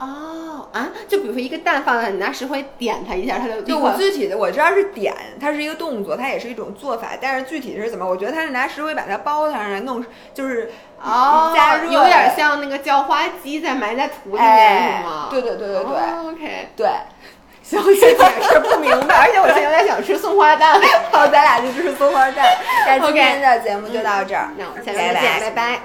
[0.00, 10.70] 哦啊，就比如说一个蛋放在你拿石灰点它一下，它就就我具体的我知道是点，它是一个动作，它也是一种做法，但是具体是怎么，我觉得它是拿石灰把它包上来弄，就是
[11.02, 15.28] 哦，加热有点像那个叫花鸡在埋在土里面、哎是吗？
[15.30, 16.88] 对对对对对哦 OK，对。
[17.62, 20.80] 行，这解释不明白， 而且我现在有点想吃松花蛋。
[21.12, 22.44] 好，咱俩就吃松花蛋。
[22.86, 25.78] 那今天的节目就到这儿，那我们下期再见，拜拜